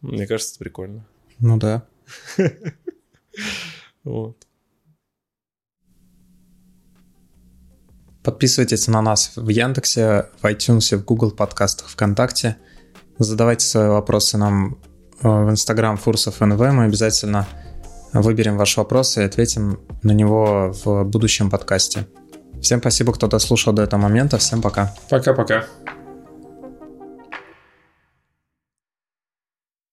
Мне 0.00 0.26
кажется, 0.26 0.54
это 0.54 0.64
прикольно. 0.64 1.06
Ну 1.38 1.56
да. 1.56 1.86
Вот. 4.04 4.46
Подписывайтесь 8.22 8.88
на 8.88 9.02
нас 9.02 9.32
в 9.36 9.48
Яндексе, 9.48 10.30
в 10.40 10.44
iTunes, 10.44 10.96
в 10.96 11.04
Google 11.04 11.30
подкастах, 11.30 11.88
ВКонтакте. 11.90 12.56
Задавайте 13.18 13.66
свои 13.66 13.88
вопросы 13.88 14.38
нам 14.38 14.78
э, 15.20 15.28
в 15.28 15.50
Instagram 15.50 15.98
Фурсов 15.98 16.40
НВ. 16.40 16.58
Мы 16.58 16.84
обязательно 16.84 17.46
выберем 18.12 18.56
ваш 18.56 18.76
вопрос 18.78 19.18
и 19.18 19.22
ответим 19.22 19.80
на 20.02 20.12
него 20.12 20.72
в 20.84 21.04
будущем 21.04 21.50
подкасте. 21.50 22.06
Всем 22.62 22.80
спасибо, 22.80 23.12
кто 23.12 23.26
дослушал 23.26 23.72
до 23.72 23.82
этого 23.82 24.00
момента. 24.00 24.38
Всем 24.38 24.62
пока. 24.62 24.94
Пока-пока. 25.08 25.64